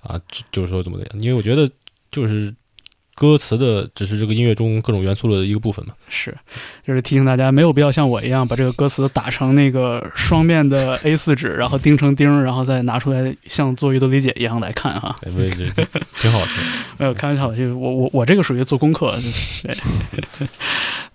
[0.00, 1.68] 啊，就就是说怎么怎么样，因为我觉得
[2.10, 2.54] 就是
[3.14, 5.94] 歌词的只是这个音乐中各种元素的一个部分嘛。
[6.08, 6.36] 是，
[6.86, 15.16] 就是提醒大家，没有必要像我一样把这个歌词打成那个双面的 A 四纸，然后钉成钉，然后再拿出来像做阅读理解一样来看哈。
[15.22, 16.48] 哎，不是，这这挺好的。
[16.98, 20.48] 没有开玩笑的，就是我我我这个属于做功课，就是对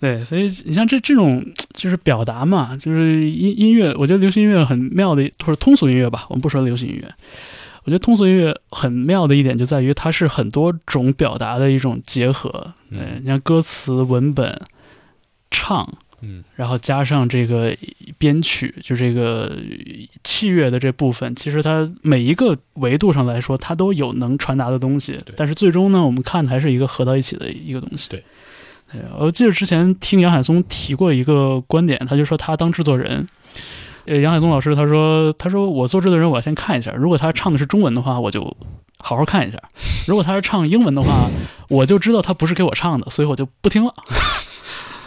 [0.00, 1.44] 对，所以你像这这种
[1.74, 7.14] 就是表达嘛，就是音音乐，我觉得流行音乐很妙的，或者通俗音乐吧，我们不说流行音乐。
[7.90, 14.60] 我觉得通俗音乐很妙的一点就在于它是很多种表达的一种结合，对，嗯你像歌词、文本、
[15.50, 17.76] 唱，嗯然后加上这个
[18.16, 19.58] 编曲，就这个
[20.22, 25.18] 器乐的这部分，其实它每一个维度上来说，它都有能传达的东西。
[25.34, 28.08] 但是最终呢，我们看的还是一个合到一起的一个东西。
[28.08, 28.22] 对，
[28.92, 33.26] 对，我记得之前听杨海松提过一个观点，他就说他当制作人。
[34.10, 38.42] 呃，杨海松老师他说：“他说我做制作人，我要先看一下，如果他唱的是中文的话，我就
[38.98, 39.58] 好好看一下；
[40.08, 41.30] 如果他是唱英文的话，
[41.68, 43.94] 我就知道他不是给我唱的，所以我就不听了。”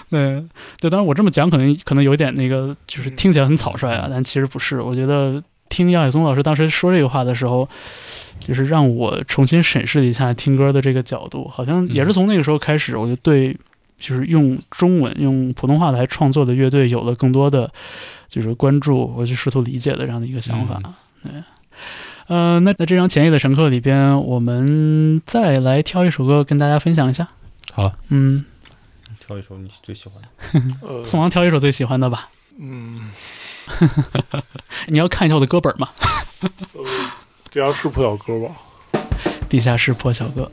[0.10, 0.42] 对
[0.80, 4.80] 对，当然我这么讲可能可能有点那个，就是听起来很草率啊，但其实不是。
[4.80, 7.68] 我觉得听杨海松老师当时说这个话的时候，
[8.40, 13.54] 就是让我重新审视了一下听歌的这个角度，好像也是从那个时候开始，我就对
[14.00, 17.70] 就是用中文、用普通话来创作的乐队有了更多的
[18.34, 20.82] 就是关注，我去试图理解的这样的一个想法。
[21.22, 21.32] 对。
[22.26, 27.28] 呃，那在这张前夜的乘客里边，我们再来挑一首歌跟大家分享一下。
[27.72, 28.44] 好，嗯，
[29.20, 30.78] 挑一首你最喜欢的。
[30.82, 32.30] 呃，宋王挑一首最喜欢的吧。
[32.58, 33.12] 嗯，
[34.88, 35.90] 你要看一下我的歌本吗？
[36.42, 36.52] 呃，
[37.52, 38.56] 地下室破小歌吧。
[39.48, 40.50] 地下室破小哥。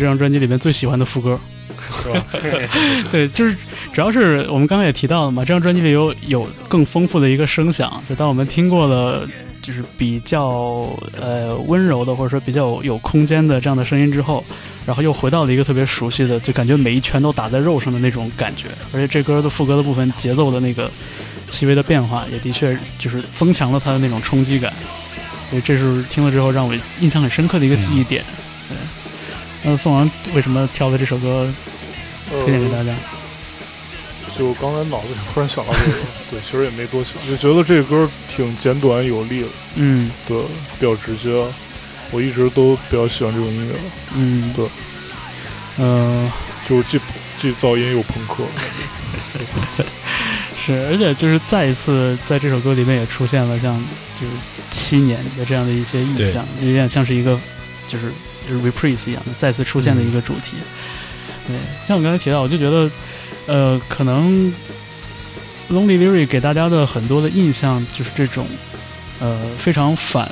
[0.00, 1.38] 这张专辑里面最喜欢的副歌。
[2.02, 2.26] 是吧？
[3.12, 3.54] 对，就是
[3.92, 9.24] 主要是我们刚刚也提到了嘛，这张专辑里有有更丰富的一个声响，就当我们听过了。
[9.62, 10.88] 就是比较
[11.20, 14.42] 呃温柔的，或者说比较有有空间的这样的声音之后，
[14.86, 18.68] 然后又回到了一个特别熟悉的，就感觉每一拳都打在肉上的那种感觉。
[18.90, 20.90] 而且这歌的副歌的部分节奏的那个
[21.50, 24.72] 细微的变化，也的确就是增强了它的那种冲击感。
[25.50, 28.24] 所以这是听了之后让我印象很深刻的一个记忆点。
[28.66, 28.76] 对，
[29.62, 31.52] 那宋王为什么挑的这首歌
[32.30, 32.92] 推荐给大家？
[34.38, 35.98] 就刚才脑子里突然想到这个，
[36.30, 40.38] 对，其实也没多想，就觉得这歌挺简短有力的，嗯，对，
[40.78, 41.44] 比较直接。
[42.12, 43.74] 我一直都比较喜欢这种音乐，
[44.16, 44.66] 嗯，对，
[45.78, 46.32] 嗯，
[46.68, 47.00] 就是既
[47.38, 48.44] 既噪音又朋克，
[50.64, 53.80] 是，而且就是再一次在这首歌里面也出现了像
[54.20, 54.32] 就是
[54.72, 57.38] 七年的这样的一些意象，有点像是一个
[57.86, 58.10] 就是
[58.48, 60.56] reprise 一样的再次出现的一个主题。
[61.46, 62.90] 对，像我刚才提到，我就觉得。
[63.46, 64.52] 呃，可能
[65.72, 68.46] Lonely Lyric 给大家的很多的印象就是这种，
[69.18, 70.30] 呃，非常反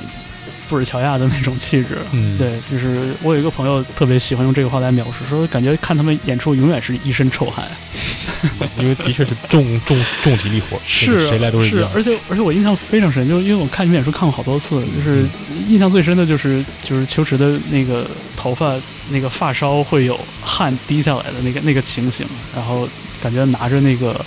[0.69, 1.97] 布尔乔亚的那种气质。
[2.13, 7.67] 嗯，对，就是我有一个朋友特别喜欢用这个话来描述，说感觉看他们演出永远是一身臭汗。
[8.79, 11.91] 因为的确是重重重体力活，是谁来都是一样。
[11.93, 15.25] 而且而且我印象非常深，就因为我看你们演出看过好多次，就是
[15.67, 18.07] 印象最深的就是就是秋池的那个
[18.37, 18.75] 头发
[19.09, 22.87] 那个发梢会有汗滴下来的那个那个情形，然后。
[23.21, 24.25] 感觉拿着那个，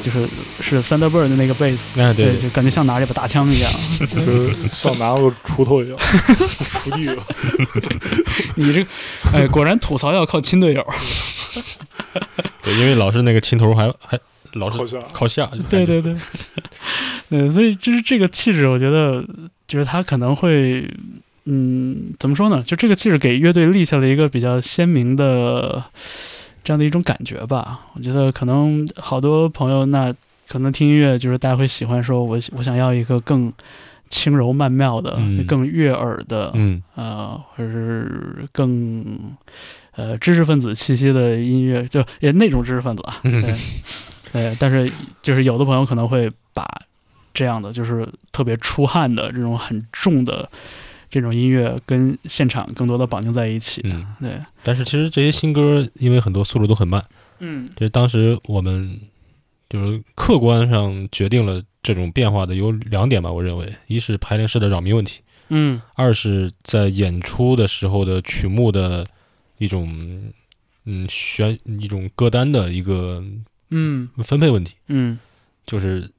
[0.00, 0.26] 就是
[0.60, 3.70] 是 Thunderbird 的那个贝斯，对，就感觉像拿着一把大枪一样，
[4.08, 5.98] 就是像拿个锄头一样，
[6.46, 7.20] 锄地。
[8.54, 8.86] 你这，
[9.32, 10.86] 哎，果然吐槽要靠亲队友。
[12.62, 14.18] 对，因为老是那个亲头还还
[14.52, 15.50] 老是靠下，靠下。
[15.68, 16.14] 对对对，
[17.28, 19.24] 对，所以就是这个气质，我觉得
[19.66, 20.88] 就是他可能会，
[21.44, 22.62] 嗯，怎么说呢？
[22.62, 25.82] 就这个气质给乐队立下了一个比较鲜明的。
[26.68, 30.14] 这样的一种感觉吧，我觉得可能好多朋友那
[30.46, 33.50] 可能听音乐就是大家会喜欢说，我我想要一个更
[34.10, 39.02] 轻柔曼妙的、更悦耳的，嗯，呃，或者是更
[39.92, 43.54] 呃知识分子气息的音乐，就也那种知识分子啊， 对，
[44.30, 44.92] 对，但是
[45.22, 46.68] 就是有的朋友可能会把
[47.32, 50.46] 这样的就是特别出汗的这种很重的。
[51.10, 54.38] 这种音乐跟现场更多的绑定在一起，嗯，对。
[54.62, 57.04] 但是其实这些新歌，因为很多速度都很慢，
[57.38, 59.00] 嗯，就是当时我们
[59.68, 69.06] 就是客观上决定了这种变化的有两点吧，我认为，一是排练室的扰民问题，嗯，二是在演出的时候的曲目的
[69.58, 70.32] 一种，
[70.84, 73.24] 嗯，选一种歌单的一个，
[73.70, 75.18] 嗯，分配问题，嗯，
[75.66, 76.10] 就是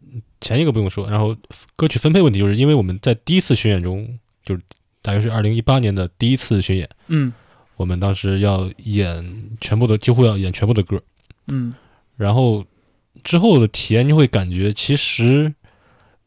[0.42, 1.36] 前一个不用说，然后
[1.76, 4.62] 歌曲分配问题，就是因为我们在第一次巡演中就是。
[5.02, 7.32] 大约是二零一八年的第一次巡演，嗯，
[7.78, 11.02] 我们当时要演全部的，几乎要演全部的歌，
[11.48, 11.74] 嗯，
[12.18, 12.66] 然后
[13.24, 15.54] 之后的体验，你会感觉其实，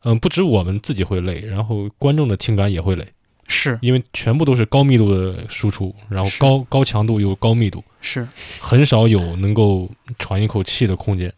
[0.05, 3.07] 嗯，不止我们自己会累，然后观众的听感也会累，
[3.47, 3.79] 是。
[3.83, 8.27] 因为全部都是高密度的输出，然后高高强度又高密度，是。
[8.59, 9.89] 很少有能够
[10.19, 11.31] 喘一口气的空间，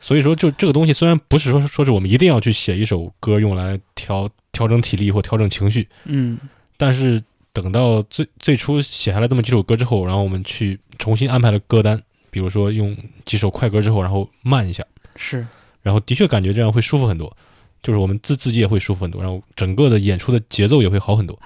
[0.00, 4.28] 所以说，就这个东西虽然不是说说是我们一定要去写一首歌用来调。
[4.52, 6.36] 调整体力或调整情绪，嗯，
[6.76, 7.22] 但是
[7.52, 12.94] 等到最最初写下来这么几首歌之后，然后我们去重新安排了歌单，比如说用
[13.24, 14.84] 几首快歌之后，然后慢一下，
[15.14, 15.46] 是，
[15.82, 17.34] 然后的确感觉这样会舒服很多，
[17.80, 21.38] 就是我们自自己也会舒服很多，然后整个的演出的节奏也会好很多，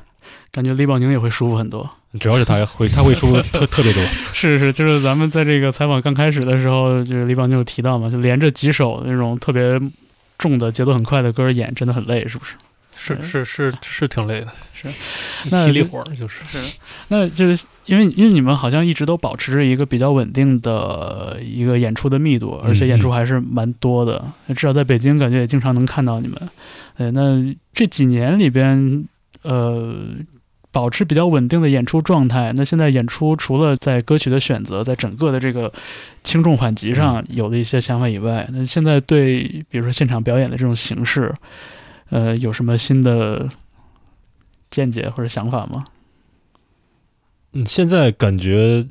[0.54, 1.90] 感觉李宝宁也会舒服很多，
[2.20, 4.00] 主要是他会他会舒服特特别多，
[4.32, 9.80] 是是，就是咱们在这个采访刚开始的时候，就是李宝宁有提到嘛，就连着几首那种特别
[10.38, 12.54] 重的节奏很快的歌演，真的很累，是不是？
[12.96, 14.86] 是是是是挺累的， 是，
[15.50, 16.78] 那体力活儿就是是，
[17.08, 26.48] 那就是因为因为你们好像一直都保持着一个比较稳定的一个演出的密度，而且演出还是蛮多的，至少在北京感觉也经常能看到你们。
[26.96, 29.04] 呃，那这几年里边，
[29.42, 29.96] 呃，
[30.74, 32.52] 保持比较稳定的演出状态。
[32.54, 35.72] 那现在演出除了在歌曲的选择，在整个的这个
[36.22, 41.32] 轻重缓急上有的一些想法以外，那现在对比如说现场表演的这种形式。
[42.10, 43.48] 呃，有什么新的
[44.70, 45.82] 见解或者想法吗？
[47.54, 48.86] 嗯，现在感觉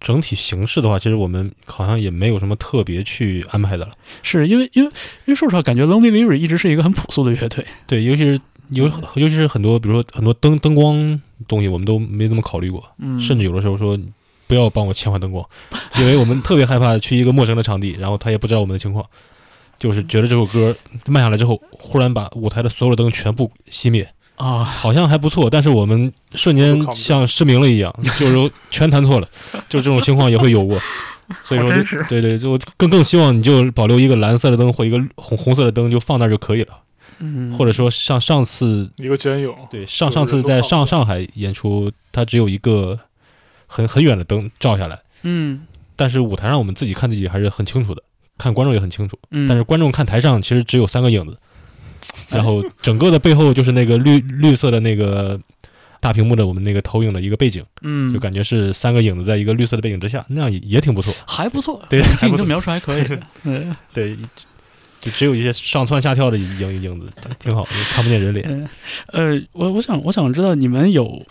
[0.00, 3.92] 整体形式的话，其实我们好像也没有什么特别去安排的了。
[4.22, 4.90] 是因为，因为，
[5.24, 7.64] 因为说实话，感觉 Lonely Lyric 一直是一个很朴素的乐队。
[7.86, 8.38] 对，尤其是
[8.70, 12.82] 尤尤其是很多，比如说很多灯灯光东西，我们都没怎么考虑过。
[12.98, 13.98] 嗯，甚至有的时候说
[14.46, 15.44] 不要帮我切换灯光，
[15.98, 19.04] 因为我们特别害怕去一个陌生的场地，然后他也不知道我们的情况。
[19.78, 20.74] 就是觉得这首歌
[21.06, 29.28] 慢下来之后，忽然把舞台的所有的灯全部熄灭，啊，好像还不错，但是我们瞬间像失明了一样，就是全弹错了，
[29.70, 30.80] 就这种情况也会有过。
[31.44, 36.72] 所以说就，对对，就更更希望你就保留一个蓝色的灯或一个红红色的灯，就放那儿就可以了。
[37.18, 42.98] 嗯，或者说像上次一个剪影，对上上次在上上海演出，它只有一个
[43.66, 45.66] 很很远的灯照下来，嗯。
[45.96, 48.00] 但是舞台上我们自己看自己还是很清楚的，
[48.38, 49.18] 看观众也很清楚。
[49.32, 51.36] 嗯，但是观众看台上其实只有三个影子，
[52.30, 55.40] 然后整个的背后就是那个绿绿色的那个
[55.98, 61.12] 大屏幕的我们那个投影的一个背景，嗯，就感觉是三个影子在一个绿色的背景之下，那样也也挺不错。
[61.26, 62.20] 还不错，对还不错。
[62.28, 63.04] 听你这描述还可以，
[63.92, 64.16] 对。
[65.00, 68.68] 对，就只有一些上蹿下跳的影影子，挺好，看不见人脸。
[69.08, 71.24] 呃，我我想我想知道你们有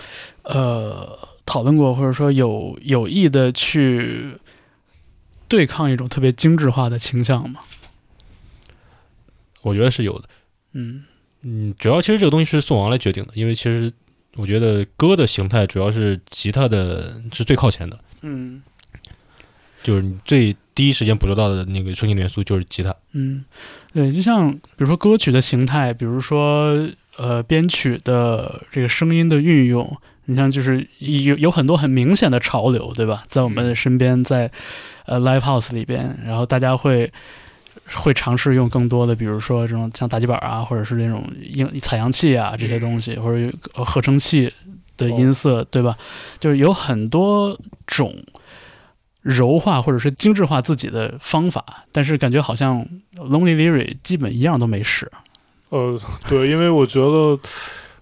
[0.44, 4.38] 呃讨论过，或者说有有意的去
[5.48, 7.62] 对抗一种特别精致化的倾向吗？
[9.62, 10.30] 我觉得是有的。
[10.74, 11.04] 嗯
[11.42, 13.92] 嗯，主要其实这个东西是宋王来决定的，因为其实
[14.36, 18.62] 我觉得歌的形态主要是吉他的是最靠前的，嗯
[19.84, 22.96] 就是你最第一时间捕捉到的那个声音元素就是吉他。
[23.14, 23.44] 嗯，
[23.92, 29.92] 对，就像比如说歌曲的形态，比如说呃编曲的这个声音的运用，
[30.26, 33.24] 你像就是有有很多很明显的潮流，对吧？
[33.28, 34.52] 在我们的身边，在
[35.08, 37.12] 呃 live house 里边，然后大家会。
[37.96, 44.52] 会尝试用更多的，比如说这种像打击板啊，或者是这种音采样器啊这些东西，或者合成器
[44.98, 45.96] 的音色，对吧？
[46.38, 48.14] 就是有很多种
[49.28, 55.12] 柔化或者是精致化自己的方法，但是感觉好像 Lonely Leary 基本一样都没使。
[55.70, 56.00] 呃，
[56.30, 57.38] 对，因为我觉得，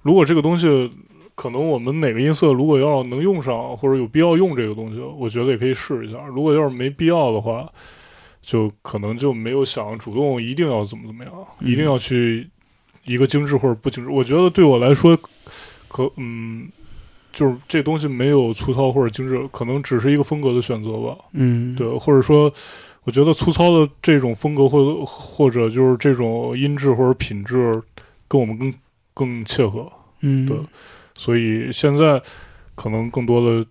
[0.04, 0.92] 如果这个东西，
[1.34, 6.20] 可能我们哪个音色如果要能用上，或者有必要用这个东西，我觉得也可以试一下。
[6.28, 7.68] 如果要是没必要的话，
[8.44, 12.48] 就可能就没有想主动一定要怎么怎么样，嗯一定要去
[13.04, 14.12] 一个精致或者不精致。
[14.14, 15.18] 我觉得对我来说，
[15.88, 16.70] 可嗯，
[17.36, 21.16] 就是这东西没有粗糙或者精致，可能只是一个风格的选择吧。
[21.34, 22.52] 嗯，对，或者说，
[23.04, 27.84] 我觉得粗糙的这种风格，或者或者就是这种音质或者品质，
[28.30, 28.74] 跟我们更
[29.14, 29.92] 更切合。
[30.22, 30.58] 嗯，对
[31.14, 32.22] 所以现在
[32.74, 33.64] 可能更多的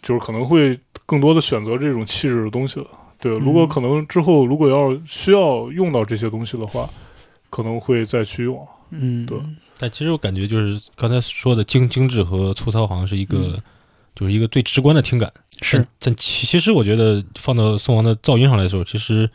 [0.00, 2.86] 就是可能会更多的选择这种气质的东西了。
[3.20, 6.88] 对，如果嗯可能之后如果要需要用到这些东西的话，
[7.50, 8.66] 可能会再去用。
[8.90, 9.38] 嗯，对。
[9.78, 13.62] 但其实我感觉就是刚才说的精精致和粗糙，好像是一个、嗯。
[14.14, 15.32] 就是一个最直观的听感。
[15.62, 15.86] 是。
[16.00, 19.30] 但，其其实我觉得放到宋王的噪音上来说，其实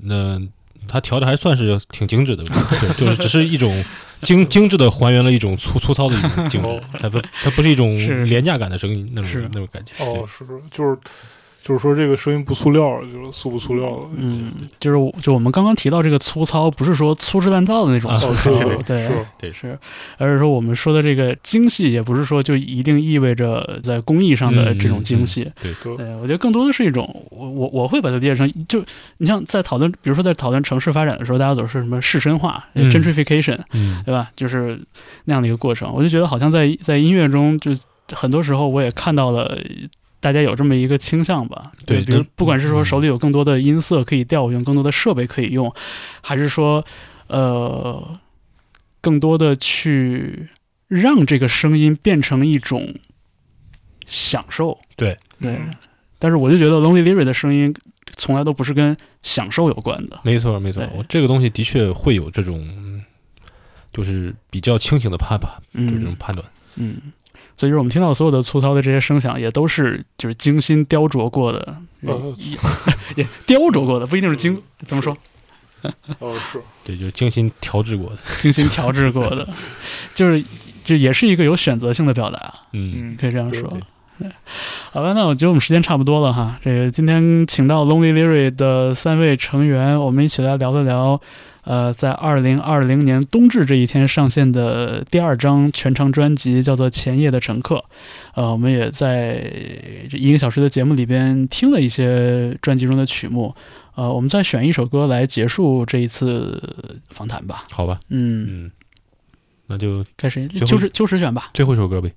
[0.00, 0.40] 那
[0.88, 2.42] 他调的还算是挺精致的，
[2.80, 3.84] 对，就是只是一种
[4.22, 9.92] 精精致的还原了一种粗粗糙的一种精致哦，它不它不是一种廉价感的声音那种那种感觉。
[10.02, 10.98] 哦，是，就是
[11.62, 14.02] 就是说这个声音不塑料，就是塑不塑料的。
[14.16, 18.50] 嗯，就是就我们刚刚提到这个粗糙，不是说粗制滥造的那种粗糙，
[18.82, 19.78] 对，是，对是，
[20.18, 25.48] 而是说我们说的这个精细，也不是说就一定意味着在工艺上的这种精细。
[25.62, 28.84] 对，对对，我觉得更多的是一种，我我我会把它理解成，就
[29.18, 34.28] 你像在讨论，比如说在讨论城市发展的时候，大家总是什么市深化、嗯 gentrification，嗯，对吧？
[34.34, 34.80] 就是
[35.26, 35.92] 那样的一个过程。
[35.94, 37.70] 我就觉得好像在在音乐中，就
[38.12, 39.56] 很多时候我也看到了
[40.22, 41.72] 大家有这么一个倾向吧。
[41.84, 45.74] 对比如不管是说嗯手里有更多的音色可以调用，更多的设备可以用，
[46.22, 46.84] 还是说
[47.26, 48.18] 呃
[49.00, 50.48] 更多的去
[50.86, 52.94] 让这个声音变成一种
[54.06, 54.78] 享受。
[54.96, 55.58] 对对。
[56.18, 57.74] 但是我就觉得 Lonely Leary 的声音
[58.16, 60.20] 从来都不是跟享受有关的。
[60.22, 63.02] 没错没错这个东西的确会有这种，嗯
[63.92, 66.46] 就是比较清醒的判判，就是这种嗯判断。
[66.76, 66.96] 嗯，
[67.56, 71.76] 所以就是我们听到所有的粗糙的这些声响，也都是就是精心雕琢过的，
[72.06, 72.56] 呃也
[73.22, 75.16] 也雕琢过的，不一定是精怎么说，
[76.18, 78.16] 哦，是，对，就是精心调制过的。
[78.40, 79.48] 精心调制过的，
[80.14, 80.44] 就是
[80.82, 83.80] 就也是一个有选择性的表达，嗯，嗯，可以这样说对
[84.18, 84.30] 对。
[84.92, 86.58] 好吧，那我觉得我们时间差不多了哈。
[86.62, 91.20] 这个今天请到 Lonely Leary 的三位成员，我们一起来聊一聊，
[91.64, 97.76] 呃，在二零二零年冬至这一天上线的第二张全长专辑，叫做《前夜的乘客》。
[98.34, 99.40] 呃，我们也在
[100.10, 103.54] 这一个小时的节目里边听了一些专辑中的曲目。
[103.94, 107.62] 呃，我们再选一首歌来结束这一次访谈吧。
[107.70, 108.70] 好吧，嗯，嗯，
[109.66, 110.48] 那就该谁？
[110.48, 111.50] 最后秋实秋实选吧。
[111.54, 112.10] 最后一首歌呗。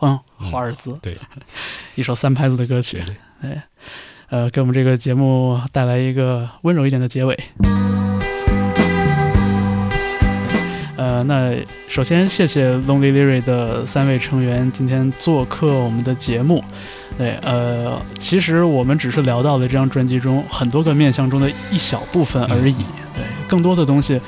[0.00, 1.16] 嗯，嗯华尔兹，对，
[1.96, 3.02] 一首三拍子的歌曲
[3.40, 3.58] 对，
[4.28, 7.38] 呃，给我们这个节目带来一个温柔一点的结尾。
[10.96, 11.54] 呃，那
[11.88, 16.64] 首先谢谢 Lonely Leary 的三位成员今天做客我们的节目。
[17.18, 22.74] 对，呃，其实我们只是聊到了这张专辑中很多个面向中的一小部分而已。
[23.14, 24.20] 对，更多的东西，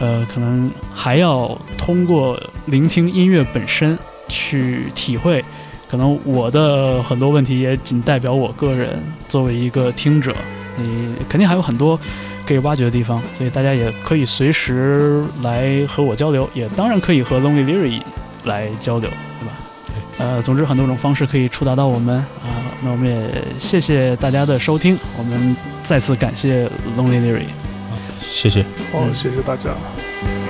[0.00, 3.98] 呃，可能还要通过聆听音乐本身
[4.28, 5.44] 去体会。
[5.88, 10.34] 可能我的很多问题也仅代表我个人，作为一个听者，
[10.76, 12.00] 你肯定还有很多
[12.46, 18.02] 可以挖掘的地方，所以大家也可以随时来和我交流，也当然可以和 Lonely Leary
[18.44, 19.54] 来交流，对吧？
[20.18, 27.46] 呃，总之很多种方式可以触达到我们啊、那我们也谢谢大家的收听，我们再次感谢 Lonely Leary。
[28.20, 28.62] 谢谢。
[28.92, 29.70] 好，嗯谢谢大家。「